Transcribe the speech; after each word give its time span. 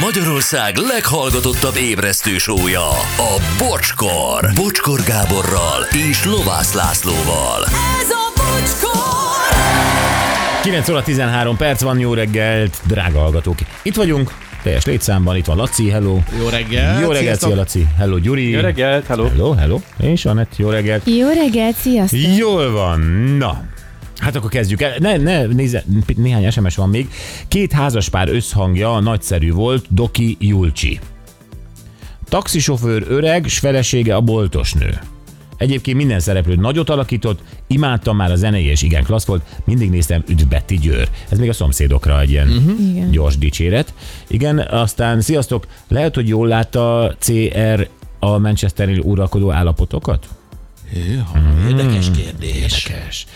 Magyarország 0.00 0.76
leghallgatottabb 0.76 1.76
ébresztő 1.76 2.38
sója, 2.38 2.88
a 3.16 3.42
Bocskor. 3.58 4.50
Bocskor 4.54 5.00
Gáborral 5.06 5.82
és 6.10 6.24
Lovász 6.24 6.74
Lászlóval. 6.74 7.64
Ez 8.00 8.10
a 8.10 8.32
bocskor! 8.36 9.00
9 10.62 10.88
óra 10.88 11.02
13 11.02 11.56
perc 11.56 11.82
van, 11.82 11.98
jó 11.98 12.14
reggelt, 12.14 12.80
drága 12.86 13.18
hallgatók. 13.18 13.58
Itt 13.82 13.94
vagyunk, 13.94 14.34
teljes 14.62 14.84
létszámban, 14.84 15.36
itt 15.36 15.44
van 15.44 15.56
Laci, 15.56 15.88
hello. 15.88 16.18
Jó 16.38 16.48
reggelt! 16.48 17.00
Jó 17.00 17.10
reggelt, 17.10 17.40
szia 17.40 17.54
Laci. 17.54 17.86
Hello 17.98 18.18
Gyuri. 18.18 18.50
Jó 18.50 18.60
reggelt, 18.60 19.06
hello! 19.06 19.28
Hello, 19.28 19.52
hello. 19.52 19.80
És 20.00 20.24
Anett, 20.24 20.52
jó 20.56 20.70
reggelt. 20.70 21.02
Jó 21.06 21.28
reggelt, 21.28 21.76
sziasztok! 21.76 22.36
Jól 22.36 22.70
van, 22.70 23.00
na. 23.38 23.62
Hát 24.20 24.36
akkor 24.36 24.50
kezdjük 24.50 24.82
el. 24.82 24.94
Ne, 24.98 25.16
ne, 25.16 25.46
nézze, 25.46 25.84
néhány 26.16 26.50
SMS 26.50 26.76
van 26.76 26.88
még. 26.88 27.08
Két 27.48 27.72
házaspár 27.72 28.28
összhangja 28.28 29.00
nagyszerű 29.00 29.52
volt, 29.52 29.84
Doki 29.88 30.36
Julcsi. 30.40 30.98
Taxisofőr 32.28 33.04
öreg, 33.08 33.46
s 33.46 33.58
felesége 33.58 34.14
a 34.14 34.20
boltos 34.20 34.72
nő. 34.72 34.98
Egyébként 35.56 35.96
minden 35.96 36.20
szereplő 36.20 36.54
nagyot 36.54 36.90
alakított, 36.90 37.40
imádtam 37.66 38.16
már 38.16 38.30
a 38.30 38.36
zenéje, 38.36 38.70
és 38.70 38.82
igen 38.82 39.04
klassz 39.04 39.24
volt, 39.24 39.42
mindig 39.64 39.90
néztem 39.90 40.22
Üdv 40.28 40.48
Betty 40.48 40.74
Győr. 40.74 41.08
Ez 41.28 41.38
még 41.38 41.48
a 41.48 41.52
szomszédokra 41.52 42.20
egy 42.20 42.30
ilyen 42.30 42.48
uh-huh. 42.48 42.88
Igen. 42.90 43.10
gyors 43.10 43.38
dicséret. 43.38 43.94
Igen, 44.26 44.58
aztán 44.58 45.20
sziasztok, 45.20 45.66
lehet, 45.88 46.14
hogy 46.14 46.28
jól 46.28 46.48
látta 46.48 47.14
CR 47.18 47.88
a 48.18 48.38
Manchesteri 48.38 48.98
uralkodó 48.98 49.50
állapotokat? 49.50 50.28
Hűha, 50.92 51.38
érdekes 51.68 52.10
kérdés. 52.10 52.54
Érdekes. 52.54 53.26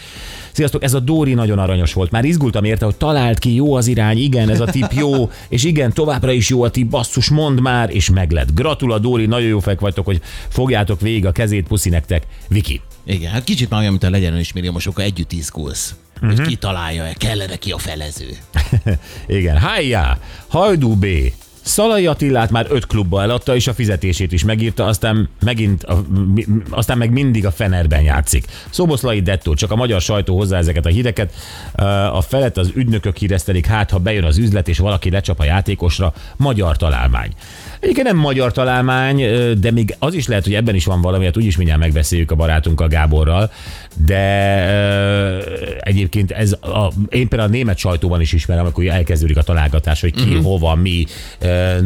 Sziasztok, 0.55 0.83
ez 0.83 0.95
a 0.95 1.01
Dóri 1.01 1.35
nagyon 1.35 1.59
aranyos 1.59 1.93
volt. 1.93 2.11
Már 2.11 2.25
izgultam 2.25 2.65
érte, 2.65 2.85
hogy 2.85 2.97
talált 2.97 3.39
ki, 3.39 3.55
jó 3.55 3.75
az 3.75 3.87
irány, 3.87 4.19
igen, 4.19 4.51
ez 4.51 4.61
a 4.61 4.65
tip 4.65 4.93
jó, 4.93 5.30
és 5.49 5.65
igen, 5.65 5.93
továbbra 5.93 6.33
is 6.33 6.49
jó 6.49 6.63
a 6.63 6.71
tip, 6.71 6.89
basszus, 6.89 7.29
mondd 7.29 7.61
már, 7.61 7.91
és 7.91 8.11
meglett. 8.11 8.55
Gratula, 8.55 8.99
Dóri, 8.99 9.27
nagyon 9.27 9.49
jó 9.49 9.61
fek 9.61 9.80
vagytok, 9.80 10.05
hogy 10.05 10.21
fogjátok 10.49 11.01
végig 11.01 11.27
a 11.27 11.33
kezét, 11.33 11.66
puszi 11.66 11.88
nektek. 11.88 12.27
Viki. 12.49 12.80
Igen, 13.05 13.30
hát 13.30 13.45
kicsit 13.45 13.71
már 13.71 13.80
olyan, 13.80 13.93
mint 13.93 14.05
a 14.05 14.11
legyen 14.11 14.38
is 14.38 14.52
milliómosokkal 14.52 15.05
együtt 15.05 15.33
izgulsz. 15.33 15.95
Hogy 16.21 16.41
ki 16.41 16.57
találja-e, 16.57 17.13
kellene 17.13 17.57
ki 17.57 17.71
a 17.71 17.79
felező. 17.79 18.29
Igen, 19.27 19.57
hájjá, 19.57 20.18
Hajdú 20.46 20.95
B. 20.95 21.07
Szalai 21.65 22.07
Attilát 22.07 22.51
már 22.51 22.66
öt 22.68 22.87
klubba 22.87 23.23
eladta, 23.23 23.54
és 23.54 23.66
a 23.66 23.74
fizetését 23.74 24.32
is 24.32 24.45
megírta, 24.45 24.84
aztán 24.84 25.29
megint, 25.40 25.82
a, 25.84 26.02
mi, 26.34 26.45
aztán 26.71 26.98
meg 26.98 27.10
mindig 27.10 27.46
a 27.46 27.51
Fenerben 27.51 28.02
játszik. 28.02 28.46
Szoboszlai 28.71 29.21
Dettó, 29.21 29.54
csak 29.54 29.71
a 29.71 29.76
magyar 29.76 30.01
sajtó 30.01 30.37
hozzá 30.37 30.59
ezeket 30.59 30.87
a 30.87 30.88
híreket. 30.88 31.34
A 32.12 32.21
felet 32.21 32.56
az 32.56 32.71
ügynökök 32.74 33.16
híresztelik, 33.16 33.66
hát 33.66 33.90
ha 33.90 33.98
bejön 33.98 34.24
az 34.24 34.38
üzlet, 34.38 34.68
és 34.68 34.79
valaki 34.79 35.10
lecsap 35.10 35.40
a 35.40 35.45
játékosra, 35.45 36.15
magyar 36.37 36.76
találmány. 36.76 37.30
Egyébként 37.85 38.07
nem 38.07 38.16
magyar 38.16 38.52
találmány, 38.52 39.24
de 39.60 39.71
még 39.71 39.96
az 39.99 40.15
is 40.15 40.27
lehet, 40.27 40.45
hogy 40.45 40.54
ebben 40.54 40.74
is 40.74 40.85
van 40.85 41.01
valami, 41.01 41.24
hát 41.24 41.37
úgyis 41.37 41.57
mindjárt 41.57 41.80
megbeszéljük 41.80 42.30
a 42.30 42.35
barátunkkal 42.35 42.88
Gáborral, 42.88 43.51
de 44.07 44.21
egyébként 45.80 46.30
ez 46.30 46.52
a, 46.52 46.93
én 47.09 47.29
például 47.29 47.51
a 47.51 47.52
német 47.52 47.79
sajtóban 47.79 48.21
is 48.21 48.32
ismerem, 48.32 48.62
amikor 48.62 48.87
elkezdődik 48.87 49.37
a 49.37 49.43
találgatás, 49.43 50.01
hogy 50.01 50.12
ki, 50.12 50.23
uh-huh. 50.23 50.43
hova, 50.43 50.74
mi, 50.74 51.05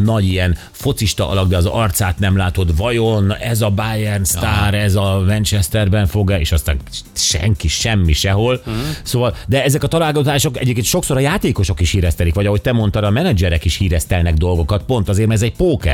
nagy 0.05 0.25
ilyen 0.25 0.57
focista 0.71 1.29
alak, 1.29 1.49
de 1.49 1.57
az 1.57 1.67
arcát 1.67 2.19
nem 2.19 2.37
látod, 2.37 2.77
vajon 2.77 3.35
ez 3.35 3.61
a 3.61 3.71
Bayern 3.71 4.25
sztár, 4.25 4.75
ez 4.75 4.95
a 4.95 5.23
Manchesterben 5.27 6.07
fog 6.07 6.37
és 6.39 6.53
aztán 6.53 6.77
senki, 7.15 7.69
semmi, 7.69 8.13
sehol. 8.13 8.55
Uh-huh. 8.55 8.75
Szóval, 9.03 9.37
de 9.47 9.65
ezek 9.65 9.83
a 9.83 9.87
találgatások 9.89 10.59
egyébként 10.59 10.87
sokszor 10.87 11.17
a 11.17 11.21
játékosok 11.21 11.81
is 11.81 11.91
híresztelik, 11.91 12.35
vagy 12.35 12.47
ahogy 12.47 12.61
te 12.61 12.73
mondtad, 12.73 13.05
a 13.05 13.11
menedzserek 13.11 13.65
is 13.65 13.77
híresztelnek 13.77 14.35
dolgokat, 14.35 14.83
pont 14.83 15.09
azért, 15.09 15.29
mert 15.29 15.41
ez 15.41 15.47
egy 15.47 15.57
póker. 15.57 15.87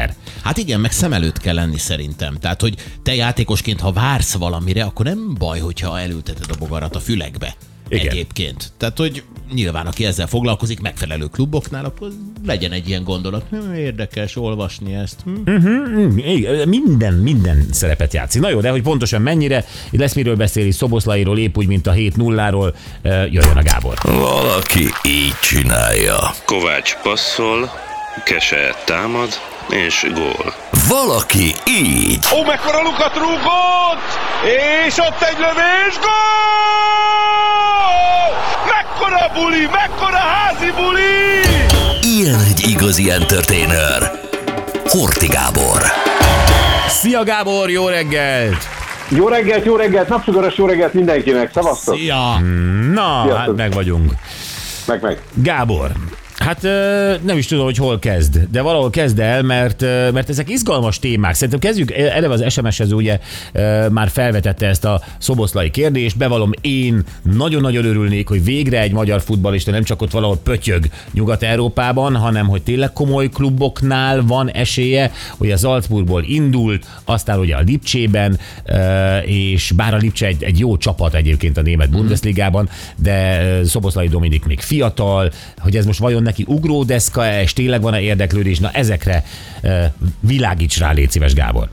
Hát 0.43 0.57
igen, 0.59 0.81
meg 0.81 0.93
szem 0.93 1.13
előtt 1.13 1.39
kell 1.39 1.55
lenni 1.55 1.79
szerintem. 1.79 2.39
Tehát, 2.41 2.61
hogy 2.61 2.75
te 3.03 3.15
játékosként, 3.15 3.81
ha 3.81 3.93
vársz 3.93 4.35
valamire, 4.35 4.85
akkor 4.85 5.05
nem 5.05 5.35
baj, 5.39 5.59
hogyha 5.59 6.01
elülteted 6.01 6.47
a 6.51 6.59
bogarat 6.59 6.97
a 6.97 7.01
fülegbe. 7.01 7.57
Igen. 7.89 8.07
Egyébként. 8.07 8.73
Tehát, 8.77 8.99
hogy 8.99 9.23
nyilván, 9.53 9.87
aki 9.87 10.05
ezzel 10.05 10.27
foglalkozik, 10.27 10.81
megfelelő 10.81 11.27
kluboknál, 11.27 11.85
akkor 11.85 12.09
legyen 12.47 12.73
egy 12.73 12.89
ilyen 12.89 13.05
gondolat. 13.05 13.45
Hm, 13.51 13.73
érdekes 13.73 14.37
olvasni 14.37 14.95
ezt. 14.95 15.21
Hm? 15.25 16.19
Igen, 16.19 16.69
Minden, 16.69 17.15
minden 17.15 17.67
szerepet 17.71 18.13
játszik. 18.13 18.41
Na 18.41 18.49
jó, 18.49 18.61
de 18.61 18.71
hogy 18.71 18.83
pontosan 18.83 19.23
mennyire, 19.23 19.65
lesz 19.91 20.15
miről 20.15 20.37
beszélni, 20.37 20.71
Szoboszlairól, 20.71 21.39
épp 21.39 21.57
úgy, 21.57 21.67
mint 21.67 21.87
a 21.87 21.93
7 21.93 22.17
0 22.17 22.73
jöjjön 23.03 23.57
a 23.57 23.63
Gábor. 23.63 23.99
Valaki 24.03 24.89
így 25.07 25.35
csinálja. 25.43 26.19
Kovács 26.45 26.95
passzol, 27.03 27.71
Kese 28.25 28.75
támad, 28.85 29.29
és 29.69 30.07
gól. 30.15 30.55
Valaki 30.89 31.55
így. 31.69 32.27
Ó, 32.35 32.45
mekkora 32.45 32.83
lukat 32.83 33.17
rúgott! 33.17 34.09
És 34.87 34.99
ott 34.99 35.23
egy 35.23 35.39
lövés, 35.39 35.99
gól! 36.01 36.13
Mekkora 38.75 39.33
buli, 39.35 39.69
mekkora 39.73 40.17
házi 40.17 40.71
buli! 40.71 41.41
Ilyen 42.17 42.41
egy 42.41 42.69
igazi 42.69 43.11
entertainer. 43.11 44.11
Horti 44.89 45.27
Gábor. 45.27 45.83
Szia 46.89 47.25
Gábor, 47.25 47.71
jó 47.71 47.89
reggelt! 47.89 48.69
Jó 49.09 49.29
reggelt, 49.29 49.65
jó 49.65 49.77
reggelt, 49.77 50.09
napsugaras 50.09 50.57
jó 50.57 50.67
reggelt 50.67 50.93
mindenkinek, 50.95 51.51
szevasztok! 51.55 51.97
Szia! 51.97 52.39
Na, 52.93 53.23
Sziasztok. 53.23 53.37
hát 53.37 53.57
meg 53.57 53.73
vagyunk. 53.73 54.13
Meg, 54.87 55.03
meg. 55.03 55.19
Gábor, 55.35 55.91
hát 56.45 56.63
nem 57.23 57.39
is 57.39 57.47
tudom, 57.47 57.65
hogy 57.65 57.77
hol 57.77 57.99
kezd, 57.99 58.41
de 58.51 58.63
valahol 58.63 58.91
kezd 58.91 59.19
el, 59.19 59.43
mert, 59.43 59.81
mert 60.13 60.29
ezek 60.29 60.49
izgalmas 60.49 60.99
témák. 60.99 61.35
Szerintem 61.35 61.59
kezdjük, 61.59 61.91
eleve 61.91 62.35
az 62.35 62.53
SMS-hez 62.53 62.93
ugye 62.93 63.19
már 63.91 64.09
felvetette 64.09 64.67
ezt 64.67 64.85
a 64.85 65.03
szoboszlai 65.19 65.71
kérdést, 65.71 66.17
bevallom 66.17 66.51
én 66.61 67.03
nagyon-nagyon 67.23 67.85
örülnék, 67.85 68.29
hogy 68.29 68.45
végre 68.45 68.81
egy 68.81 68.93
magyar 68.93 69.21
futballista 69.21 69.71
nem 69.71 69.83
csak 69.83 70.03
ott 70.03 70.11
valahol 70.11 70.39
pötyög 70.43 70.87
Nyugat-Európában, 71.13 72.17
hanem 72.17 72.47
hogy 72.47 72.63
tényleg 72.63 72.93
komoly 72.93 73.29
kluboknál 73.29 74.23
van 74.23 74.51
esélye, 74.51 75.13
hogy 75.37 75.51
a 75.51 75.57
Salzburgból 75.57 76.23
indult, 76.27 76.87
aztán 77.05 77.39
ugye 77.39 77.57
a 77.57 77.61
Lipcsében, 77.61 78.39
és 79.25 79.73
bár 79.77 79.95
a 79.95 79.97
Lipcse 79.97 80.27
egy, 80.27 80.45
egy 80.45 80.59
jó 80.59 80.77
csapat 80.77 81.15
egyébként 81.15 81.57
a 81.57 81.63
német 81.63 81.91
Bundesligában, 81.91 82.69
de 82.97 83.43
Szoboszlai 83.65 84.09
Dominik 84.09 84.45
még 84.45 84.61
fiatal, 84.61 85.33
hogy 85.59 85.77
ez 85.77 85.87
most 85.87 85.99
vajon 85.99 86.23
neki 86.23 86.34
ugródeszka 86.47 87.41
és 87.43 87.53
tényleg 87.53 87.83
van-e 87.83 88.01
érdeklődés, 88.01 88.59
na 88.59 88.71
ezekre 88.73 89.23
világíts 90.21 90.79
rá, 90.79 90.93
légy 90.93 91.11
szíves 91.11 91.35
Gábor. 91.35 91.69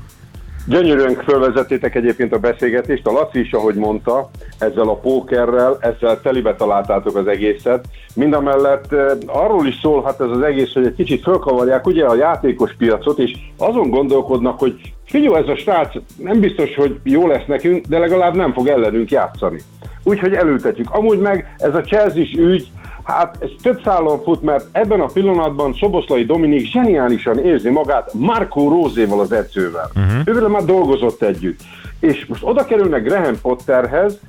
Gyönyörűen 0.66 1.16
fölvezettétek 1.24 1.96
egyébként 1.96 2.34
a 2.34 2.40
beszélgetést, 2.40 3.08
a 3.08 3.12
Laci 3.12 3.40
is, 3.40 3.52
ahogy 3.52 3.76
mondta, 3.76 4.30
ezzel 4.58 4.90
a 4.90 4.96
pókerrel, 4.96 5.78
ezzel 5.80 6.22
telibe 6.22 6.56
találtátok 6.56 7.16
az 7.16 7.28
egészet. 7.28 7.86
Mindamellett 8.16 8.96
arról 9.26 9.68
is 9.68 9.80
szólhat 9.82 10.22
ez 10.22 10.30
az 10.30 10.42
egész, 10.42 10.74
hogy 10.74 10.86
egy 10.86 10.96
kicsit 10.96 11.24
fölkavarják 11.24 11.88
ugye 11.88 12.06
a 12.06 12.16
játékos 12.16 12.76
piacot, 12.78 13.20
és 13.20 13.32
azon 13.58 13.90
gondolkodnak, 13.90 14.60
hogy 14.60 14.94
figyelj, 15.06 15.36
ez 15.36 15.48
a 15.48 15.56
srác 15.56 15.94
nem 16.18 16.40
biztos, 16.40 16.76
hogy 16.76 17.00
jó 17.04 17.28
lesz 17.28 17.46
nekünk, 17.48 17.86
de 17.86 18.00
legalább 18.00 18.36
nem 18.36 18.54
fog 18.54 18.68
ellenünk 18.68 19.12
játszani. 19.12 19.62
Úgyhogy 20.04 20.34
elültetjük. 20.34 20.88
Amúgy 20.92 21.20
meg 21.20 21.56
ez 21.58 21.76
a 21.76 21.82
chelsea 21.82 22.26
ügy, 22.38 22.68
Hát 23.04 23.38
ez 23.40 23.50
több 23.62 23.82
szálon 23.84 24.24
fut, 24.24 24.42
mert 24.42 24.66
ebben 24.72 25.00
a 25.02 25.06
pillanatban 25.06 25.74
Szoboszlai 25.74 26.26
Dominik 26.26 26.66
zseniálisan 26.66 27.40
érzi 27.40 27.70
magát 27.70 28.14
Marco 28.14 28.70
Rózéval 28.70 29.20
az 29.20 29.32
edzővel. 29.32 29.92
Uh-huh. 29.96 30.22
Ővel 30.26 30.50
már 30.50 30.66
dolgozott 30.66 31.22
együtt. 31.22 31.60
És 32.00 32.26
most 32.26 32.44
oda 32.44 32.66
kerülnek 32.66 33.04
Graham 33.04 33.42
Potterhez, 33.42 34.20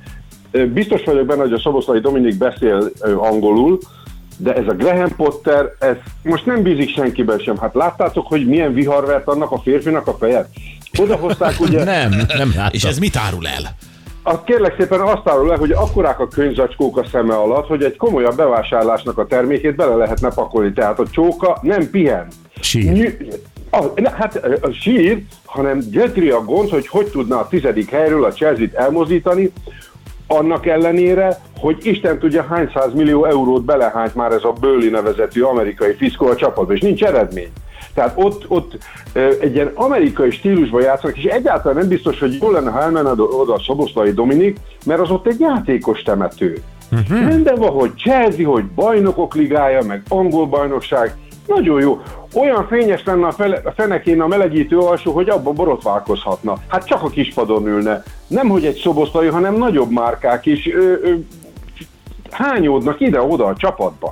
biztos 0.73 1.03
vagyok 1.03 1.25
benne, 1.25 1.41
hogy 1.41 1.53
a 1.53 1.59
Szoboszlai 1.59 1.99
Dominik 1.99 2.37
beszél 2.37 2.91
angolul, 3.17 3.79
de 4.37 4.53
ez 4.53 4.67
a 4.67 4.73
Graham 4.73 5.15
Potter, 5.15 5.65
ez 5.79 5.95
most 6.23 6.45
nem 6.45 6.61
bízik 6.61 6.89
senkiben 6.89 7.39
sem. 7.39 7.57
Hát 7.57 7.73
láttátok, 7.73 8.27
hogy 8.27 8.47
milyen 8.47 8.73
vihar 8.73 9.05
vert 9.05 9.27
annak 9.27 9.51
a 9.51 9.59
férfinak 9.59 10.07
a 10.07 10.13
fejet? 10.13 10.49
Oda 10.99 11.15
hozták 11.15 11.59
ugye... 11.59 11.83
Nem, 11.97 12.09
nem 12.37 12.51
láttam. 12.55 12.73
És 12.73 12.83
ez 12.83 12.97
mit 12.97 13.15
árul 13.15 13.47
el? 13.47 13.75
Azt 14.23 14.43
kérlek 14.43 14.75
szépen 14.77 14.99
azt 14.99 15.27
árul 15.29 15.47
le, 15.47 15.55
hogy 15.55 15.71
akkorák 15.71 16.19
a 16.19 16.27
könyvzacskók 16.27 16.97
a 16.97 17.05
szeme 17.11 17.35
alatt, 17.35 17.67
hogy 17.67 17.83
egy 17.83 17.97
komolyabb 17.97 18.35
bevásárlásnak 18.35 19.17
a 19.17 19.25
termékét 19.25 19.75
bele 19.75 19.95
lehetne 19.95 20.29
pakolni. 20.29 20.73
Tehát 20.73 20.99
a 20.99 21.07
csóka 21.11 21.57
nem 21.61 21.89
pihen. 21.89 22.27
Sír. 22.59 22.91
Ny- 22.91 23.41
a, 23.71 23.83
ne, 23.95 24.09
hát 24.09 24.35
a 24.61 24.71
sír, 24.71 25.23
hanem 25.45 25.79
gyötri 25.79 26.29
a 26.29 26.43
gond, 26.43 26.69
hogy 26.69 26.87
hogy 26.87 27.05
tudna 27.05 27.39
a 27.39 27.47
tizedik 27.47 27.89
helyről 27.89 28.23
a 28.23 28.31
Chelsea-t 28.31 28.73
elmozdítani, 28.73 29.51
annak 30.27 30.65
ellenére, 30.65 31.39
hogy 31.57 31.77
Isten 31.81 32.19
tudja 32.19 32.43
hány 32.43 32.69
millió 32.93 33.25
eurót 33.25 33.63
belehányt 33.63 34.15
már 34.15 34.31
ez 34.31 34.43
a 34.43 34.53
Bőli 34.59 34.89
nevezetű 34.89 35.41
amerikai 35.41 35.93
fiszkó 35.93 36.27
a 36.27 36.35
csapatba, 36.35 36.73
és 36.73 36.81
nincs 36.81 37.03
eredmény. 37.03 37.51
Tehát 37.93 38.13
ott, 38.15 38.45
ott 38.47 38.77
egy 39.39 39.55
ilyen 39.55 39.71
amerikai 39.73 40.31
stílusban 40.31 40.81
játszanak, 40.81 41.17
és 41.17 41.23
egyáltalán 41.23 41.77
nem 41.77 41.87
biztos, 41.87 42.19
hogy 42.19 42.37
jól 42.41 42.51
lenne, 42.51 42.69
ha 42.69 42.81
elmenne 42.81 43.09
oda 43.11 43.53
a 43.53 43.61
Szoboszlai 43.65 44.11
Dominik, 44.11 44.59
mert 44.85 44.99
az 44.99 45.11
ott 45.11 45.27
egy 45.27 45.39
játékos 45.39 46.01
temető. 46.01 46.63
Uh-huh. 46.91 47.27
Rendben 47.27 47.55
van, 47.55 47.71
hogy 47.71 47.91
Chelsea, 47.95 48.49
hogy 48.49 48.65
bajnokok 48.65 49.35
ligája, 49.35 49.81
meg 49.83 50.01
angol 50.09 50.45
bajnokság, 50.45 51.15
nagyon 51.47 51.81
jó. 51.81 52.01
Olyan 52.33 52.67
fényes 52.67 53.03
lenne 53.03 53.27
a, 53.27 53.31
fele, 53.31 53.61
a 53.63 53.71
fenekén 53.71 54.21
a 54.21 54.27
melegítő 54.27 54.77
alsó, 54.77 55.11
hogy 55.11 55.29
abban 55.29 55.55
borotválkozhatna. 55.55 56.57
Hát 56.67 56.85
csak 56.85 57.03
a 57.03 57.09
kispadon 57.09 57.67
ülne. 57.67 58.03
Nem, 58.27 58.49
hogy 58.49 58.65
egy 58.65 58.79
szoboszlai, 58.83 59.27
hanem 59.27 59.55
nagyobb 59.55 59.91
márkák 59.91 60.45
is 60.45 60.67
ö, 60.67 60.93
ö, 61.01 61.13
hányódnak 62.31 62.99
ide-oda 62.99 63.45
a 63.45 63.55
csapatban. 63.55 64.11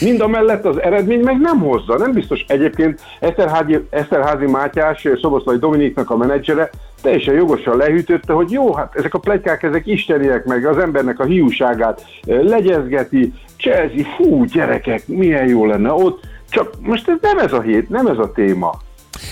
Mind 0.00 0.20
a 0.20 0.28
mellett 0.28 0.64
az 0.64 0.80
eredmény 0.80 1.20
meg 1.20 1.40
nem 1.40 1.58
hozza. 1.58 1.98
Nem 1.98 2.12
biztos. 2.12 2.44
Egyébként 2.48 3.00
Eszterházi, 3.20 3.86
Eszterházi 3.90 4.46
Mátyás, 4.46 5.08
Szoboszlai 5.20 5.58
Dominiknak 5.58 6.10
a 6.10 6.16
menedzsere 6.16 6.70
teljesen 7.02 7.34
jogosan 7.34 7.76
lehűtötte, 7.76 8.32
hogy 8.32 8.50
jó, 8.50 8.74
hát 8.74 8.94
ezek 8.96 9.14
a 9.14 9.18
plegykák, 9.18 9.62
ezek 9.62 9.86
isteniek 9.86 10.44
meg, 10.44 10.66
az 10.66 10.78
embernek 10.78 11.18
a 11.18 11.24
hiúságát 11.24 12.06
eh, 12.22 12.42
legyezgeti, 12.42 13.32
Chelsea, 13.56 14.04
fú, 14.16 14.44
gyerekek, 14.44 15.06
milyen 15.06 15.48
jó 15.48 15.66
lenne 15.66 15.92
ott, 15.92 16.20
csak 16.50 16.72
most 16.80 17.08
ez 17.08 17.16
nem 17.20 17.38
ez 17.38 17.52
a 17.52 17.60
hét, 17.60 17.88
nem 17.88 18.06
ez 18.06 18.18
a 18.18 18.32
téma. 18.32 18.72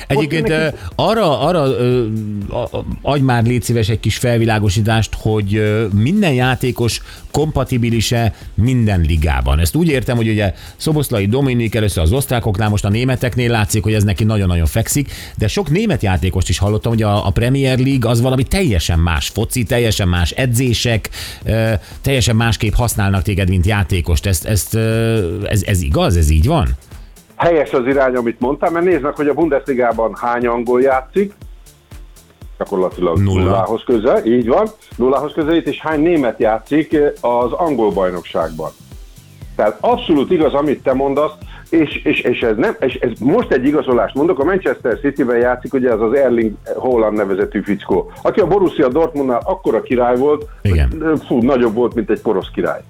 Egyébként 0.06 0.48
neki- 0.48 0.76
arra, 0.94 1.40
arra 1.40 1.62
adj 3.02 3.22
már 3.22 3.44
légy 3.44 3.62
szíves 3.62 3.88
egy 3.88 4.00
kis 4.00 4.16
felvilágosítást, 4.16 5.14
hogy 5.14 5.62
minden 5.94 6.32
játékos 6.32 7.02
kompatibilise 7.30 8.34
minden 8.54 9.00
ligában. 9.00 9.58
Ezt 9.58 9.74
úgy 9.74 9.88
értem, 9.88 10.16
hogy 10.16 10.28
ugye 10.28 10.54
Szoboszlai 10.76 11.26
Dominik 11.26 11.74
először 11.74 12.02
az 12.02 12.12
osztrákoknál, 12.12 12.68
most 12.68 12.84
a 12.84 12.88
németeknél 12.88 13.50
látszik, 13.50 13.82
hogy 13.82 13.94
ez 13.94 14.04
neki 14.04 14.24
nagyon-nagyon 14.24 14.66
fekszik, 14.66 15.10
de 15.36 15.48
sok 15.48 15.70
német 15.70 16.02
játékost 16.02 16.48
is 16.48 16.58
hallottam, 16.58 16.92
hogy 16.92 17.02
a, 17.02 17.26
a 17.26 17.30
Premier 17.30 17.78
League 17.78 18.10
az 18.10 18.20
valami 18.20 18.42
teljesen 18.42 18.98
más 18.98 19.28
foci, 19.28 19.62
teljesen 19.62 20.08
más 20.08 20.30
edzések, 20.30 21.10
teljesen 22.00 22.36
másképp 22.36 22.74
használnak 22.74 23.22
téged, 23.22 23.48
mint 23.48 23.66
játékost. 23.66 24.26
Ezt, 24.26 24.44
ezt, 24.44 24.74
ez, 25.44 25.62
ez 25.62 25.82
igaz? 25.82 26.16
Ez 26.16 26.30
így 26.30 26.46
van? 26.46 26.76
Helyes 27.38 27.72
az 27.72 27.86
irány, 27.86 28.14
amit 28.14 28.40
mondtam, 28.40 28.72
mert 28.72 28.84
nézd 28.84 29.02
meg, 29.02 29.16
hogy 29.16 29.28
a 29.28 29.34
Bundesligában 29.34 30.14
hány 30.20 30.46
angol 30.46 30.82
játszik, 30.82 31.34
gyakorlatilag 32.58 33.18
Nulla. 33.18 33.42
nullához 33.42 33.82
közel, 33.84 34.26
így 34.26 34.48
van, 34.48 34.68
nullához 34.96 35.32
közelít, 35.32 35.66
és 35.66 35.80
hány 35.80 36.00
német 36.00 36.38
játszik 36.38 36.96
az 37.20 37.52
angol 37.52 37.90
bajnokságban. 37.90 38.70
Tehát 39.56 39.78
abszolút 39.80 40.30
igaz, 40.30 40.54
amit 40.54 40.82
te 40.82 40.92
mondasz, 40.92 41.32
és, 41.70 42.00
és, 42.04 42.20
és, 42.20 42.40
ez 42.40 42.56
nem, 42.56 42.76
és 42.80 42.94
ez 42.94 43.10
most 43.20 43.52
egy 43.52 43.66
igazolást 43.66 44.14
mondok, 44.14 44.38
a 44.38 44.44
Manchester 44.44 44.98
City-ben 45.00 45.38
játszik, 45.38 45.74
ugye 45.74 45.90
ez 45.90 46.00
az 46.00 46.12
Erling 46.12 46.52
Haaland 46.78 47.16
nevezetű 47.16 47.62
fickó, 47.62 48.12
aki 48.22 48.40
a 48.40 48.46
Borussia 48.46 48.88
Dortmundnál 48.88 49.40
akkora 49.44 49.82
király 49.82 50.16
volt, 50.16 50.46
Igen. 50.62 51.20
fú, 51.26 51.42
nagyobb 51.42 51.74
volt, 51.74 51.94
mint 51.94 52.10
egy 52.10 52.20
porosz 52.20 52.50
király. 52.54 52.80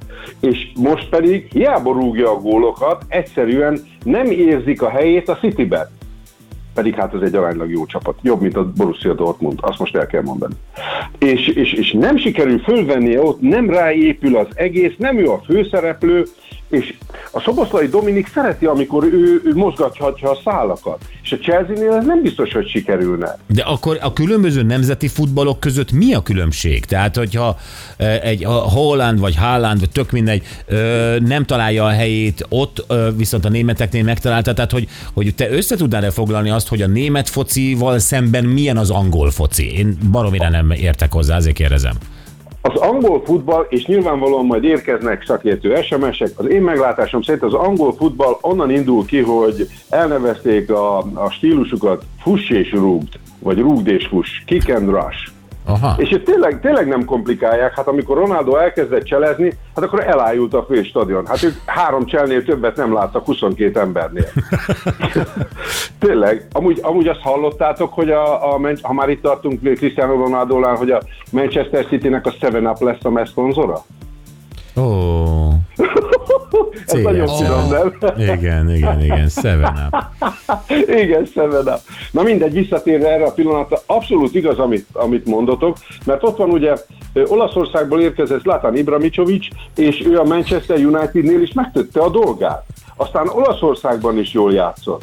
És 0.41 0.73
most 0.77 1.09
pedig 1.09 1.49
hiába 1.53 1.93
rúgja 1.93 2.31
a 2.31 2.41
gólokat, 2.41 3.05
egyszerűen 3.09 3.81
nem 4.05 4.27
érzik 4.27 4.83
a 4.83 4.89
helyét 4.89 5.29
a 5.29 5.37
Cityben 5.37 5.89
pedig 6.79 6.95
hát 6.95 7.15
ez 7.15 7.21
egy 7.21 7.35
aránylag 7.35 7.71
jó 7.71 7.87
csapat. 7.87 8.19
Jobb, 8.23 8.41
mint 8.41 8.57
a 8.57 8.73
Borussia 8.77 9.15
Dortmund, 9.15 9.59
azt 9.61 9.79
most 9.79 9.97
el 9.97 10.07
kell 10.07 10.23
mondani. 10.23 10.55
És, 11.19 11.47
és, 11.47 11.73
és 11.73 11.93
nem 11.93 12.17
sikerül 12.17 12.59
fölvennie 12.59 13.23
ott, 13.23 13.41
nem 13.41 13.71
ráépül 13.71 14.37
az 14.37 14.47
egész, 14.55 14.93
nem 14.99 15.19
ő 15.19 15.31
a 15.31 15.43
főszereplő, 15.45 16.25
és 16.69 16.95
a 17.31 17.41
Szoboszlai 17.41 17.87
Dominik 17.87 18.29
szereti, 18.35 18.67
amikor 18.67 19.05
ő, 19.05 19.41
ő 19.45 19.55
mozgathatja 19.55 20.31
a 20.31 20.39
szálakat. 20.45 20.99
És 21.23 21.33
a 21.33 21.37
Chelsea-nél 21.37 21.93
ez 21.93 22.05
nem 22.05 22.23
biztos, 22.23 22.53
hogy 22.53 22.69
sikerülne. 22.69 23.39
De 23.47 23.63
akkor 23.63 23.99
a 24.03 24.13
különböző 24.13 24.63
nemzeti 24.63 25.09
futballok 25.09 25.61
között 25.61 25.93
mi 25.93 26.15
a 26.15 26.23
különbség? 26.23 26.85
Tehát, 26.85 27.17
hogyha 27.17 27.57
egy 28.23 28.45
Holland 28.45 29.21
vagy 29.21 29.37
Haaland, 29.37 29.81
vagy 29.81 29.91
tök 29.91 30.11
mindegy, 30.11 30.43
nem 31.25 31.45
találja 31.45 31.85
a 31.85 31.91
helyét 31.91 32.47
ott, 32.49 32.87
viszont 33.17 33.45
a 33.45 33.49
németeknél 33.49 34.03
megtalálta, 34.03 34.53
tehát, 34.53 34.73
hogy, 34.73 34.89
hogy 35.15 35.35
te 35.35 35.51
össze 35.51 35.77
tudnál-e 35.77 36.11
foglalni 36.11 36.51
azt, 36.51 36.69
hogy 36.69 36.83
a 36.83 36.87
német 36.87 37.29
focival 37.29 37.99
szemben 37.99 38.45
milyen 38.45 38.77
az 38.77 38.91
angol 38.91 39.31
foci? 39.31 39.77
Én 39.79 39.99
baromira 40.11 40.49
nem 40.49 40.71
értek 40.71 41.13
hozzá, 41.13 41.37
ezért 41.37 41.57
kérdezem. 41.57 41.95
Az 42.69 42.81
angol 42.81 43.23
futball, 43.25 43.67
és 43.69 43.87
nyilvánvalóan 43.87 44.47
majd 44.47 44.65
érkeznek 44.65 45.25
szakértő 45.27 45.83
SMS-ek, 45.83 46.31
az 46.37 46.49
én 46.49 46.63
meglátásom 46.63 47.23
szerint 47.23 47.43
az 47.43 47.55
angol 47.55 47.93
futball 47.93 48.39
onnan 48.41 48.71
indul 48.71 49.05
ki, 49.05 49.21
hogy 49.21 49.69
elnevezték 49.89 50.71
a, 50.71 50.99
a 50.99 51.31
stílusukat 51.31 52.05
fuss 52.23 52.51
és 52.51 52.73
rúgd, 52.73 53.09
vagy 53.39 53.59
rúgd 53.59 53.89
és 53.89 54.07
fuss, 54.07 54.45
kick 54.47 54.69
and 54.75 54.89
rush. 54.89 55.38
Aha. 55.69 55.95
És 55.97 56.11
itt 56.11 56.25
tényleg, 56.25 56.61
tényleg 56.61 56.87
nem 56.87 57.05
komplikálják, 57.05 57.75
hát 57.75 57.87
amikor 57.87 58.17
Ronaldo 58.17 58.57
elkezdett 58.57 59.05
cselezni, 59.05 59.53
hát 59.75 59.85
akkor 59.85 60.07
elájult 60.07 60.55
a 60.55 60.65
fő 60.69 60.83
stadion. 60.83 61.27
Hát 61.27 61.43
ők 61.43 61.55
három 61.67 62.07
cselnél 62.07 62.45
többet 62.45 62.77
nem 62.77 62.93
láttak 62.93 63.25
22 63.25 63.81
embernél. 63.81 64.29
tényleg, 65.99 66.47
amúgy, 66.53 66.79
amúgy 66.83 67.09
azt 67.09 67.21
hallottátok, 67.21 67.93
hogy 67.93 68.11
a, 68.11 68.55
a, 68.55 68.61
ha 68.83 68.93
már 68.93 69.09
itt 69.09 69.23
tartunk 69.23 69.61
Cristiano 69.63 70.15
Ronaldónál, 70.15 70.75
hogy 70.75 70.91
a 70.91 71.03
Manchester 71.33 71.87
City-nek 71.87 72.27
a 72.27 72.31
7-Up 72.31 72.81
lesz 72.81 73.05
a 73.05 73.27
szponzora? 73.27 73.85
Ó, 74.77 75.48
Ez 76.87 77.03
nagyon 77.03 77.29
finom, 77.29 77.69
nem? 77.69 78.15
igen, 78.17 78.75
igen, 78.75 79.03
igen, 79.03 79.29
seven 79.29 79.91
up. 79.91 80.05
Igen, 81.03 81.27
szemedem. 81.35 81.79
Na 82.11 82.23
mindegy, 82.23 82.53
visszatérve 82.53 83.09
erre 83.09 83.25
a 83.25 83.33
pillanatra, 83.33 83.79
abszolút 83.87 84.35
igaz, 84.35 84.59
amit, 84.59 84.87
amit 84.93 85.27
mondotok, 85.27 85.77
mert 86.05 86.23
ott 86.23 86.37
van 86.37 86.51
ugye 86.51 86.75
Olaszországból 87.27 88.01
érkezett 88.01 88.41
Zlatan 88.41 88.77
Ibrahimovic, 88.77 89.47
és 89.77 90.03
ő 90.07 90.19
a 90.19 90.25
Manchester 90.25 90.77
Unitednél 90.77 91.43
is 91.43 91.53
megtette 91.53 92.01
a 92.01 92.11
dolgát. 92.11 92.65
Aztán 92.97 93.29
Olaszországban 93.29 94.19
is 94.19 94.33
jól 94.33 94.53
játszott. 94.53 95.03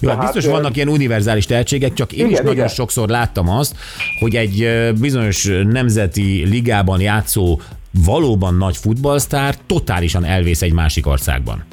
Jó, 0.00 0.08
hát 0.08 0.20
biztos 0.20 0.46
vannak 0.46 0.76
ilyen 0.76 0.88
univerzális 0.88 1.46
tehetségek, 1.46 1.92
csak 1.92 2.12
én 2.12 2.18
Igen, 2.18 2.30
is 2.30 2.38
nagyon 2.38 2.52
igen. 2.52 2.68
sokszor 2.68 3.08
láttam 3.08 3.48
azt, 3.48 3.76
hogy 4.20 4.34
egy 4.34 4.68
bizonyos 5.00 5.50
nemzeti 5.64 6.46
ligában 6.50 7.00
játszó 7.00 7.58
valóban 8.04 8.54
nagy 8.54 8.76
futballsztár 8.76 9.56
totálisan 9.66 10.24
elvész 10.24 10.62
egy 10.62 10.72
másik 10.72 11.06
országban. 11.06 11.64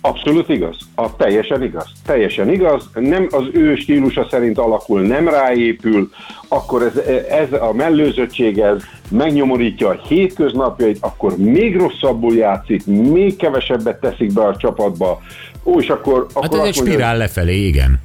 Abszolút 0.00 0.48
igaz. 0.48 0.76
A, 1.02 1.16
teljesen 1.16 1.62
igaz. 1.62 1.86
Teljesen 2.06 2.52
igaz. 2.52 2.88
Nem 2.94 3.26
az 3.30 3.44
ő 3.52 3.76
stílusa 3.76 4.26
szerint 4.30 4.58
alakul, 4.58 5.00
nem 5.00 5.28
ráépül, 5.28 6.10
akkor 6.48 6.82
ez, 6.82 6.96
ez 7.28 7.52
a 7.52 7.72
mellőzöttség 7.72 8.58
ez 8.58 8.82
megnyomorítja 9.08 9.88
a 9.88 10.00
hétköznapjait, 10.08 10.98
akkor 11.00 11.36
még 11.36 11.76
rosszabbul 11.76 12.34
játszik, 12.34 12.86
még 12.86 13.36
kevesebbet 13.36 14.00
teszik 14.00 14.32
be 14.32 14.42
a 14.42 14.56
csapatba. 14.56 15.20
Ó, 15.64 15.80
és 15.80 15.88
akkor, 15.88 16.26
akkor 16.32 16.42
Hát 16.42 16.54
ez 16.54 16.60
egy 16.60 16.68
azt 16.68 16.76
mondja, 16.76 16.94
spirál 16.94 17.16
lefelé, 17.16 17.66
igen. 17.66 18.00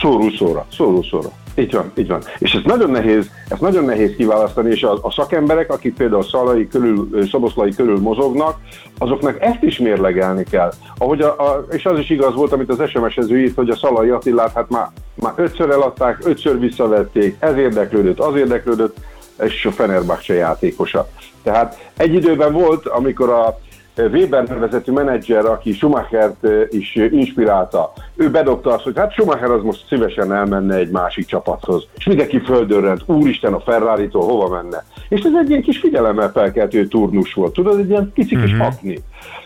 Szóró 0.00 0.30
szóra, 0.30 0.66
szóró 0.70 1.02
szóra. 1.02 1.30
Így 1.56 1.72
van, 1.72 1.92
így 1.94 2.08
van. 2.08 2.22
És 2.38 2.52
ez 2.52 2.60
nagyon 2.64 2.90
nehéz, 2.90 3.30
ez 3.48 3.58
nagyon 3.58 3.84
nehéz 3.84 4.14
kiválasztani, 4.16 4.70
és 4.70 4.82
a, 4.82 4.98
a 5.02 5.10
szakemberek, 5.10 5.72
akik 5.72 5.94
például 5.94 6.22
Szalai 6.22 6.68
körül, 6.68 7.08
Szoboszlai 7.30 7.74
körül 7.74 8.00
mozognak, 8.00 8.58
azoknak 8.98 9.42
ezt 9.42 9.62
is 9.62 9.78
mérlegelni 9.78 10.44
kell. 10.50 10.72
Ahogy 10.98 11.20
a, 11.20 11.28
a, 11.28 11.66
és 11.70 11.84
az 11.84 11.98
is 11.98 12.10
igaz 12.10 12.33
volt, 12.34 12.52
amit 12.52 12.70
az 12.70 12.88
SMS-ező 12.88 13.38
írt, 13.38 13.54
hogy 13.54 13.70
a 13.70 13.76
Szalai 13.76 14.08
Attilát 14.08 14.52
hát 14.54 14.70
már, 14.70 14.88
már 15.14 15.32
ötször 15.36 15.70
eladták, 15.70 16.18
ötször 16.24 16.58
visszavették, 16.58 17.36
ez 17.38 17.56
érdeklődött, 17.56 18.18
az 18.18 18.36
érdeklődött, 18.36 18.96
és 19.42 19.64
a 19.64 19.70
Fenerbahce 19.70 20.34
játékosa. 20.34 21.08
Tehát 21.42 21.90
egy 21.96 22.14
időben 22.14 22.52
volt, 22.52 22.86
amikor 22.86 23.30
a 23.30 23.58
Weber 23.96 24.44
nevezetű 24.44 24.92
menedzser, 24.92 25.44
aki 25.44 25.72
Schumachert 25.72 26.46
is 26.70 26.94
inspirálta, 26.94 27.92
ő 28.16 28.30
bedobta 28.30 28.72
azt, 28.72 28.84
hogy 28.84 28.96
hát 28.96 29.12
Schumacher 29.12 29.50
az 29.50 29.62
most 29.62 29.86
szívesen 29.88 30.32
elmenne 30.32 30.74
egy 30.74 30.90
másik 30.90 31.26
csapathoz. 31.26 31.86
És 31.96 32.04
mindenki 32.04 32.38
földörrent, 32.38 33.02
úristen 33.06 33.52
a 33.52 33.60
Ferrari-tól 33.60 34.24
hova 34.24 34.48
menne. 34.48 34.84
És 35.14 35.20
ez 35.20 35.32
egy 35.40 35.50
ilyen 35.50 35.62
kis 35.62 35.78
figyelemmel 35.78 36.30
felkeltő 36.30 36.86
turnus 36.86 37.34
volt, 37.34 37.52
tudod, 37.52 37.78
egy 37.78 37.88
ilyen 37.88 38.10
pici 38.14 38.36
kis 38.36 38.56
hakni. 38.56 38.98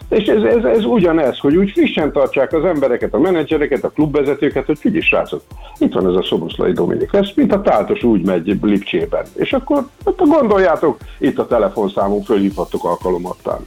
És 0.09 0.27
ez, 0.27 0.43
ez, 0.43 0.65
ez 0.65 0.85
ugyanez, 0.85 1.39
hogy 1.39 1.57
úgy 1.57 1.71
frissen 1.71 2.13
tartsák 2.13 2.53
az 2.53 2.65
embereket, 2.65 3.15
a 3.15 3.19
menedzsereket, 3.19 3.85
a 3.85 3.91
klubvezetőket, 3.91 4.67
hogy 4.67 4.79
figyelj 4.79 5.01
srácok, 5.01 5.43
itt 5.79 5.93
van 5.93 6.07
ez 6.07 6.15
a 6.15 6.23
Szoboszlai 6.23 6.73
Dominik, 6.73 7.13
ez 7.13 7.29
mint 7.35 7.53
a 7.53 7.61
táltos 7.61 8.03
úgy 8.03 8.25
megy 8.25 8.59
Lipcsében. 8.63 9.25
És 9.35 9.53
akkor 9.53 9.89
hát 10.05 10.17
gondoljátok, 10.17 10.99
itt 11.19 11.39
a 11.39 11.47
telefonszámunk, 11.47 12.25
fölhívhattok 12.25 12.85
alkalomattán 12.85 13.67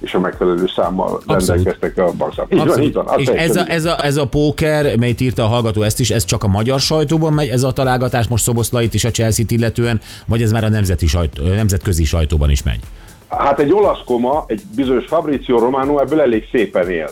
és 0.00 0.14
a 0.14 0.20
megfelelő 0.20 0.66
számmal 0.74 1.20
rendelkeztek 1.26 1.98
a 1.98 2.12
bankszám. 2.16 2.46
Így 2.48 2.66
van, 2.66 2.82
így 2.82 2.92
van. 2.92 3.06
És 3.16 3.26
ez 3.26 3.56
a, 3.56 3.64
ez, 3.68 3.84
a, 3.84 4.04
ez 4.04 4.16
a 4.16 4.26
póker, 4.26 4.96
melyet 4.96 5.20
írta 5.20 5.44
a 5.44 5.46
hallgató 5.46 5.82
ezt 5.82 6.00
is, 6.00 6.10
ez 6.10 6.24
csak 6.24 6.42
a 6.44 6.48
magyar 6.48 6.80
sajtóban 6.80 7.32
megy, 7.32 7.48
ez 7.48 7.62
a 7.62 7.72
találgatás 7.72 8.28
most 8.28 8.44
Szoboszlait 8.44 8.94
és 8.94 9.04
a 9.04 9.10
Chelsea-t 9.10 9.50
illetően, 9.50 10.00
vagy 10.26 10.42
ez 10.42 10.52
már 10.52 10.64
a 10.64 10.68
nemzeti 10.68 11.06
sajtó, 11.06 11.42
nemzetközi 11.44 12.04
sajtóban 12.04 12.50
is 12.50 12.62
megy? 12.62 12.80
Hát 13.28 13.60
egy 13.60 13.72
olasz 13.72 14.00
koma, 14.04 14.44
egy 14.46 14.62
bizonyos 14.76 15.06
Fabrizio 15.06 15.58
Romano 15.58 16.00
ebből 16.00 16.20
elég 16.20 16.48
szépen 16.52 16.90
él. 16.90 17.10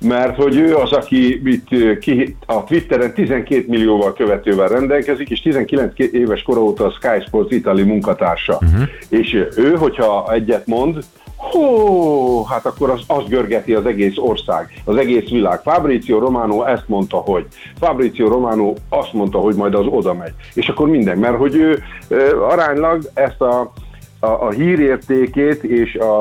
Mert 0.00 0.36
hogy 0.36 0.56
ő 0.56 0.74
az, 0.74 0.92
aki 0.92 1.40
itt, 1.44 1.98
ki, 1.98 2.36
a 2.46 2.64
Twitteren 2.64 3.14
12 3.14 3.64
millióval 3.68 4.12
követővel 4.12 4.68
rendelkezik, 4.68 5.30
és 5.30 5.40
19 5.40 5.92
éves 5.96 6.42
kora 6.42 6.60
óta 6.60 6.84
a 6.84 6.90
Sky 6.90 7.24
Sports 7.26 7.52
Italy 7.52 7.82
munkatársa. 7.82 8.58
Uh-huh. 8.62 8.88
És 9.08 9.46
ő, 9.56 9.74
hogyha 9.74 10.32
egyet 10.32 10.66
mond, 10.66 11.04
Hó, 11.50 12.44
hát 12.44 12.66
akkor 12.66 12.90
az, 12.90 13.00
az 13.06 13.22
görgeti 13.28 13.74
az 13.74 13.86
egész 13.86 14.16
ország, 14.16 14.82
az 14.84 14.96
egész 14.96 15.28
világ. 15.28 15.60
Fabrizio 15.60 16.18
Romano 16.18 16.64
ezt 16.64 16.84
mondta, 16.86 17.16
hogy. 17.16 17.46
Fabrizio 17.78 18.28
Romano 18.28 18.72
azt 18.88 19.12
mondta, 19.12 19.38
hogy 19.38 19.54
majd 19.54 19.74
az 19.74 19.86
oda 19.86 20.14
megy. 20.14 20.32
És 20.54 20.68
akkor 20.68 20.88
minden, 20.88 21.18
mert 21.18 21.36
hogy 21.36 21.54
ő 21.54 21.82
ö, 22.08 22.42
aránylag 22.42 23.02
ezt 23.14 23.40
a, 23.40 23.72
a, 24.20 24.26
a 24.26 24.50
hírértékét 24.50 25.62
és 25.62 25.94
a, 25.94 26.18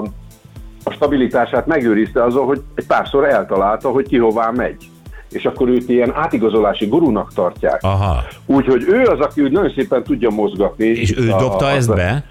a 0.83 0.91
stabilitását 0.91 1.65
megőrizte 1.67 2.23
azzal, 2.23 2.45
hogy 2.45 2.61
egy 2.75 2.85
párszor 2.87 3.23
eltalálta, 3.29 3.89
hogy 3.89 4.07
ki 4.07 4.17
hová 4.17 4.49
megy. 4.55 4.89
És 5.31 5.45
akkor 5.45 5.67
őt 5.69 5.89
ilyen 5.89 6.13
átigazolási 6.15 6.85
gurúnak 6.85 7.33
tartják. 7.33 7.79
Aha. 7.83 8.23
Úgyhogy 8.45 8.83
ő 8.87 9.03
az, 9.03 9.19
aki 9.19 9.41
úgy 9.41 9.51
nagyon 9.51 9.71
szépen 9.75 10.03
tudja 10.03 10.29
mozgatni. 10.29 10.85
És 10.85 11.17
ő 11.17 11.31
a- 11.31 11.37
dobta 11.37 11.65
a- 11.65 11.69
ezt 11.71 11.95
be? 11.95 12.25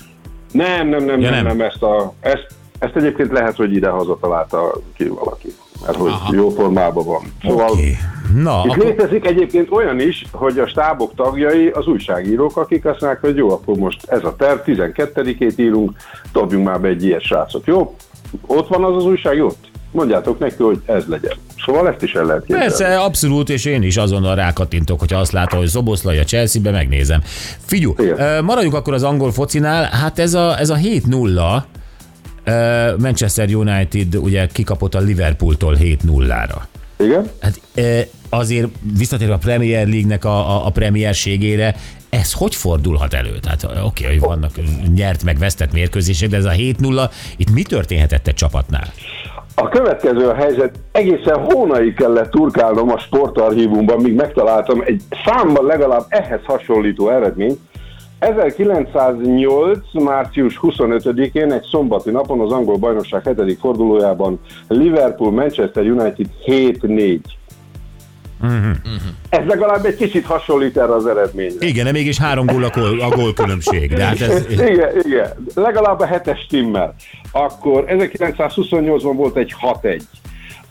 Nem, 0.53 0.89
nem, 0.89 1.05
nem, 1.05 1.21
Ja, 1.21 1.31
nem, 1.31 1.45
nem. 1.45 1.57
nem, 1.57 1.67
ezt, 1.67 1.83
a, 1.83 2.13
ezt, 2.21 2.47
ezt 2.83 2.97
egyébként 2.97 3.33
lehet, 3.33 3.57
hogy 3.57 3.75
ide 3.75 3.89
hazatalálta 3.89 4.73
ki 4.97 5.09
valaki. 5.09 5.55
Mert 5.87 5.97
hogy 5.99 6.11
Aha. 6.11 6.35
jó 6.35 6.49
formában 6.49 7.05
van. 7.05 7.23
Szóval 7.43 7.71
Oké. 7.71 7.97
Na, 8.35 8.63
itt 8.65 8.71
akkor 8.71 8.85
létezik 8.85 9.27
egyébként 9.27 9.71
olyan 9.71 10.01
is, 10.01 10.25
hogy 10.33 10.59
a 10.59 10.67
stábok 10.67 11.15
tagjai 11.15 11.69
az 11.69 11.87
újságírók, 11.87 12.57
akik 12.57 12.85
azt 12.85 13.01
mondják, 13.01 13.23
hogy 13.23 13.37
jó, 13.37 13.51
akkor 13.51 13.77
most 13.77 14.11
ez 14.11 14.25
a 14.25 14.37
terv, 14.37 14.59
12-ét 14.67 15.53
írunk, 15.57 15.97
dobjunk 16.33 16.67
már 16.67 16.81
be 16.81 16.89
egy 16.89 17.05
ilyet, 17.05 17.23
srácok. 17.23 17.67
Jó? 17.67 17.97
Ott 18.47 18.69
van 18.69 18.85
az 18.85 18.97
az 18.97 19.05
újság, 19.05 19.45
ott? 19.45 19.71
Mondjátok 19.91 20.39
neki, 20.39 20.63
hogy 20.63 20.81
ez 20.87 21.05
legyen. 21.07 21.37
Szóval 21.65 21.89
ezt 21.89 22.03
is 22.03 22.15
el 22.15 22.25
lehet 22.25 22.41
képzelni. 22.41 22.65
Persze, 22.65 22.99
abszolút, 22.99 23.49
és 23.49 23.65
én 23.65 23.83
is 23.83 23.97
azonnal 23.97 24.35
rákattintok, 24.35 24.99
hogyha 24.99 25.19
azt 25.19 25.33
látom, 25.33 25.59
hogy 25.59 25.69
Szoboszlai 25.69 26.19
a 26.19 26.25
Chelsea-be, 26.25 26.71
megnézem. 26.71 27.21
Figyú, 27.59 27.95
Igen. 27.99 28.45
maradjunk 28.45 28.75
akkor 28.75 28.93
az 28.93 29.03
angol 29.03 29.33
focinál, 29.33 29.85
hát 29.85 30.19
ez 30.19 30.35
a, 30.35 30.59
ez 30.59 30.71
a 30.71 30.77
7-0, 30.77 31.37
ö, 31.37 31.72
Manchester 32.99 33.55
United 33.55 34.17
ugye 34.17 34.47
kikapott 34.47 34.95
a 34.95 34.99
Liverpooltól 34.99 35.77
7-0-ra. 35.81 36.57
Igen? 36.99 37.31
Hát 37.41 37.61
azért 38.29 38.69
visszatérve 38.99 39.35
a 39.35 39.39
Premier 39.39 39.87
League-nek 39.87 40.25
a, 40.25 40.51
a, 40.51 40.67
a 40.67 40.71
premierségére, 40.71 41.75
ez 42.11 42.33
hogy 42.33 42.55
fordulhat 42.55 43.15
elő? 43.15 43.39
Tehát 43.41 43.85
oké, 43.85 44.05
hogy 44.05 44.21
vannak 44.21 44.51
nyert 44.95 45.25
meg 45.25 45.39
vesztett 45.39 45.73
mérkőzések, 45.73 46.29
de 46.29 46.37
ez 46.37 46.45
a 46.45 46.51
7-0, 46.51 47.11
itt 47.37 47.51
mi 47.51 47.63
történhetett 47.63 48.27
egy 48.27 48.35
csapatnál? 48.35 48.93
A 49.55 49.69
következő 49.69 50.29
a 50.29 50.35
helyzet, 50.35 50.79
egészen 50.93 51.39
hónaig 51.39 51.95
kellett 51.95 52.31
turkálnom 52.31 52.91
a 52.91 52.99
sportarchívumban, 52.99 54.01
míg 54.01 54.15
megtaláltam 54.15 54.83
egy 54.85 55.03
számban 55.25 55.65
legalább 55.65 56.05
ehhez 56.09 56.41
hasonlító 56.45 57.11
eredményt. 57.11 57.59
1908. 58.23 59.79
március 59.93 60.59
25-én 60.63 61.53
egy 61.53 61.65
szombati 61.71 62.11
napon 62.11 62.41
az 62.41 62.53
angol 62.53 62.77
bajnokság 62.77 63.29
7. 63.37 63.59
fordulójában 63.61 64.41
Liverpool-Manchester 64.69 65.85
United 65.85 66.27
7-4. 66.47 67.19
Ez 69.29 69.45
legalább 69.47 69.85
egy 69.85 69.97
kicsit 69.97 70.25
hasonlít 70.27 70.77
erre 70.77 70.95
az 70.95 71.07
eredményre. 71.07 71.67
Igen, 71.67 71.85
de 71.85 71.93
mégis 71.93 72.19
három 72.19 72.47
gól 72.47 72.65
a 72.65 72.71
gól, 72.75 73.01
a 73.01 73.09
gól 73.09 73.33
különbség. 73.33 73.95
De 73.95 74.05
hát 74.05 74.21
ez, 74.21 74.51
Igen, 74.51 74.91
igen. 75.03 75.29
Legalább 75.55 76.01
a 76.01 76.07
hetes 76.07 76.47
timmel. 76.47 76.95
Akkor 77.33 77.85
1928-ban 77.89 79.13
volt 79.15 79.37
egy 79.37 79.55
6-1. 79.83 80.01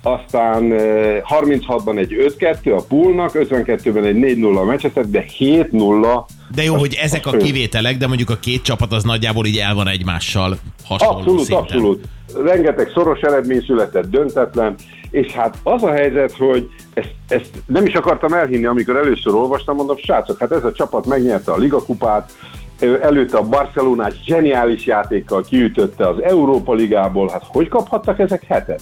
Aztán 0.04 0.72
eh, 0.72 1.22
36-ban 1.30 1.98
egy 1.98 2.34
5-2 2.38 2.78
a 2.78 2.82
Poolnak, 2.88 3.32
52-ben 3.34 4.04
egy 4.04 4.38
4-0 4.38 4.58
a 4.58 4.64
Manchester, 4.64 5.06
de 5.06 5.26
7-0 5.40 6.24
De 6.56 6.64
jó, 6.64 6.76
hogy 6.76 6.98
ezek 7.02 7.26
a 7.26 7.32
kivételek, 7.32 7.98
de 7.98 8.08
mondjuk 8.08 8.30
a 8.30 8.36
két 8.36 8.62
csapat 8.62 8.92
az 8.92 9.04
nagyjából 9.04 9.46
így 9.46 9.58
el 9.58 9.74
van 9.76 9.88
egymással 9.88 10.58
hasonló 10.86 11.18
Abszolút, 11.18 11.40
szinten. 11.40 11.64
abszolút. 11.64 12.04
Rengeteg 12.44 12.92
szoros 12.94 13.20
eredmény 13.20 13.64
született, 13.66 14.10
döntetlen, 14.10 14.76
és 15.10 15.32
hát 15.32 15.58
az 15.64 15.84
a 15.84 15.92
helyzet, 15.92 16.32
hogy 16.32 16.70
ezt, 16.94 17.14
ezt 17.28 17.50
nem 17.66 17.86
is 17.86 17.94
akartam 17.94 18.34
elhinni, 18.34 18.66
amikor 18.66 18.96
először 18.96 19.34
olvastam, 19.34 19.76
mondom, 19.76 19.98
srácok, 19.98 20.40
hát 20.40 20.52
ez 20.52 20.64
a 20.64 20.72
csapat 20.72 21.06
megnyerte 21.06 21.52
a 21.52 21.58
Ligakupát, 21.58 22.32
ö, 22.80 23.02
előtte 23.02 23.38
a 23.38 23.44
Barcelonát 23.44 24.24
zseniális 24.26 24.86
játékkal 24.86 25.44
kiütötte 25.44 26.08
az 26.08 26.22
Európa 26.24 26.74
Ligából, 26.74 27.30
hát 27.30 27.44
hogy 27.48 27.68
kaphattak 27.68 28.20
ezek 28.20 28.44
hetet? 28.44 28.82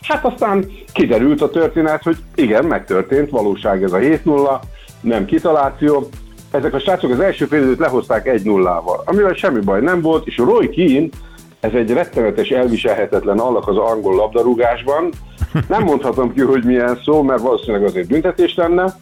Hát 0.00 0.24
aztán 0.24 0.66
kiderült 0.92 1.42
a 1.42 1.50
történet, 1.50 2.02
hogy 2.02 2.16
igen, 2.34 2.64
megtörtént, 2.64 3.30
valóság 3.30 3.82
ez 3.82 3.92
a 3.92 3.98
7-0, 3.98 4.60
nem 5.00 5.24
kitaláció. 5.24 6.08
Ezek 6.50 6.74
a 6.74 6.78
srácok 6.78 7.10
az 7.10 7.20
első 7.20 7.44
fél 7.44 7.62
időt 7.62 7.78
lehozták 7.78 8.30
1-0-val, 8.44 9.04
amivel 9.04 9.34
semmi 9.34 9.60
baj 9.60 9.80
nem 9.80 10.00
volt, 10.00 10.26
és 10.26 10.36
Roy 10.36 10.70
Keane, 10.70 11.08
ez 11.60 11.72
egy 11.72 11.90
rettenetes, 11.90 12.48
elviselhetetlen 12.48 13.38
alak 13.38 13.68
az 13.68 13.76
angol 13.76 14.14
labdarúgásban. 14.14 15.10
Nem 15.68 15.82
mondhatom 15.82 16.34
ki, 16.34 16.40
hogy 16.40 16.64
milyen 16.64 17.00
szó, 17.04 17.22
mert 17.22 17.42
valószínűleg 17.42 17.84
azért 17.84 18.08
büntetés 18.08 18.54
lenne. 18.54 18.94